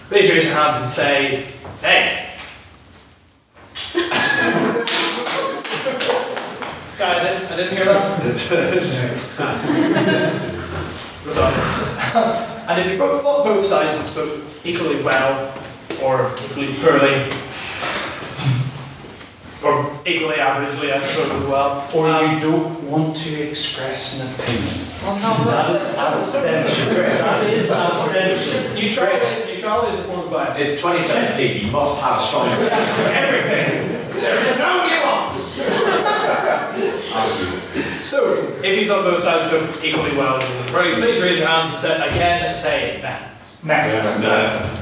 [0.07, 1.51] please raise your hands and say,
[1.81, 2.25] hey.
[7.09, 8.21] Sorry, I didn't, I didn't hear that.
[11.25, 11.53] Goes on.
[12.69, 15.51] and if you both thought both sides had spoke equally well
[16.03, 17.31] or equally poorly,
[19.63, 21.89] or equally averagely, I suppose, as well.
[21.95, 24.85] Or you um, don't want to express an opinion.
[25.01, 26.89] Well, no, That's abstention.
[26.95, 28.75] That is abstention.
[28.75, 30.59] Neutrality, neutrality is a form of bias.
[30.59, 34.21] It's 2017, you must have a strong Everything.
[34.21, 34.78] There is no
[37.99, 42.09] so, if you thought both sides spoke equally well, please raise your hands and say
[42.09, 43.19] again and say nah.
[43.63, 44.79] Nah.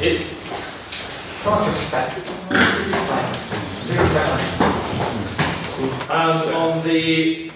[0.00, 0.26] It,
[6.10, 7.50] And on the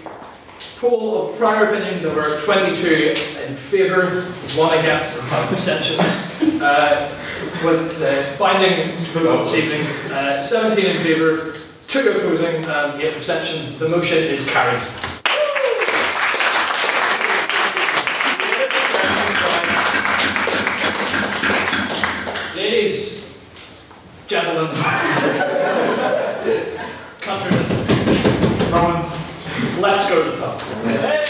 [0.77, 3.15] poll of prior opinion, there were 22
[3.47, 4.23] in favour,
[4.57, 6.01] one against, and five abstentions.
[6.61, 7.19] Uh,
[7.65, 11.55] with the binding vote this evening, uh, 17 in favour,
[11.93, 13.79] two opposing, um, and eight abstentions.
[13.79, 14.83] The motion is carried.
[22.57, 23.27] Ladies,
[24.27, 24.75] gentlemen,
[27.21, 27.67] countrymen,
[28.73, 29.13] Romans,
[29.79, 31.22] let's go to the pub.